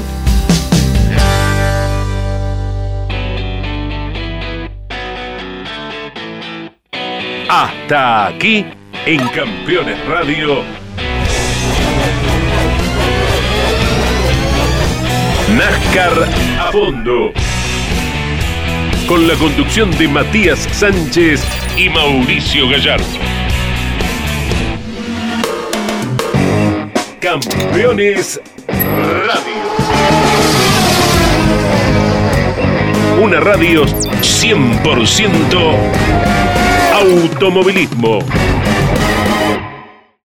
Hasta 7.49 8.27
aquí 8.27 8.65
en 9.05 9.25
Campeones 9.29 10.05
Radio. 10.05 10.87
NASCAR 15.55 16.12
a 16.60 16.71
fondo. 16.73 17.31
Con 19.07 19.27
la 19.27 19.36
conducción 19.36 19.89
de 19.97 20.10
Matías 20.10 20.67
Sánchez 20.73 21.41
y 21.77 21.88
Mauricio 21.88 22.67
Gallardo. 22.67 23.05
Campeones 27.21 28.41
Radio. 28.67 29.57
Una 33.21 33.39
radio 33.39 33.86
100% 33.86 35.75
automovilismo. 36.93 38.19